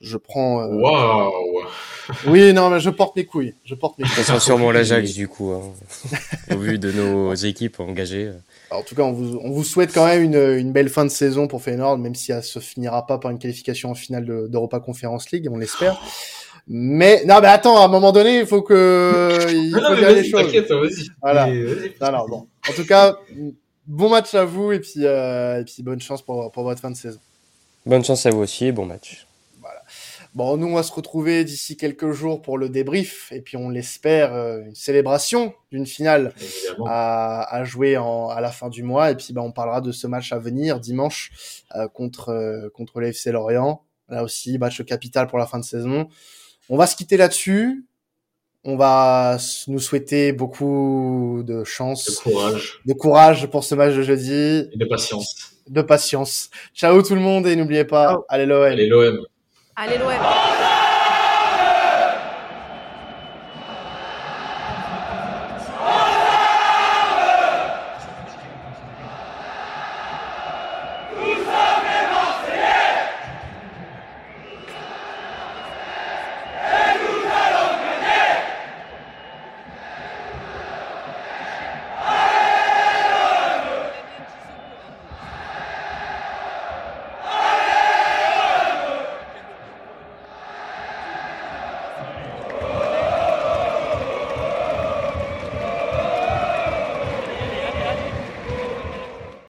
[0.00, 0.62] Je prends.
[0.62, 0.68] Euh...
[0.68, 1.32] Waouh.
[2.26, 3.54] Oui, non, mais je porte mes couilles.
[3.64, 4.14] Je porte mes couilles.
[4.14, 5.62] Ça sera sûrement l'Ajax du coup, hein.
[6.54, 8.30] au vu de nos équipes engagées.
[8.70, 11.10] en tout cas, on vous, on vous souhaite quand même une, une, belle fin de
[11.10, 14.80] saison pour Feyenoord, même si elle se finira pas par une qualification en finale d'Europa
[14.80, 16.00] Conference League, on l'espère.
[16.70, 20.28] Mais non, mais attends, à un moment donné, il faut que il faut dire les
[20.28, 20.52] choses.
[20.52, 21.08] Vas-y.
[21.22, 21.46] Voilà.
[21.46, 22.46] non, bon.
[22.68, 23.16] En tout cas,
[23.88, 26.90] bon match à vous et puis euh, et puis bonne chance pour pour votre fin
[26.90, 27.18] de saison.
[27.86, 29.26] Bonne chance à vous aussi et bon match.
[29.60, 29.82] Voilà.
[30.34, 33.70] Bon, nous on va se retrouver d'ici quelques jours pour le débrief et puis on
[33.70, 36.34] l'espère euh, une célébration d'une finale
[36.86, 39.90] à, à, jouer en, à la fin du mois et puis bah, on parlera de
[39.90, 43.82] ce match à venir dimanche euh, contre euh, contre l'FC Lorient.
[44.10, 46.08] Là aussi match capital pour la fin de saison.
[46.68, 47.87] On va se quitter là-dessus.
[48.70, 49.38] On va
[49.68, 54.76] nous souhaiter beaucoup de chance, de courage, de courage pour ce match de jeudi, et
[54.76, 56.50] de patience, de patience.
[56.74, 58.64] Ciao tout le monde et n'oubliez pas, allez l'OM.
[58.64, 59.24] Allez l'OM.
[59.74, 60.57] Allez l'OM.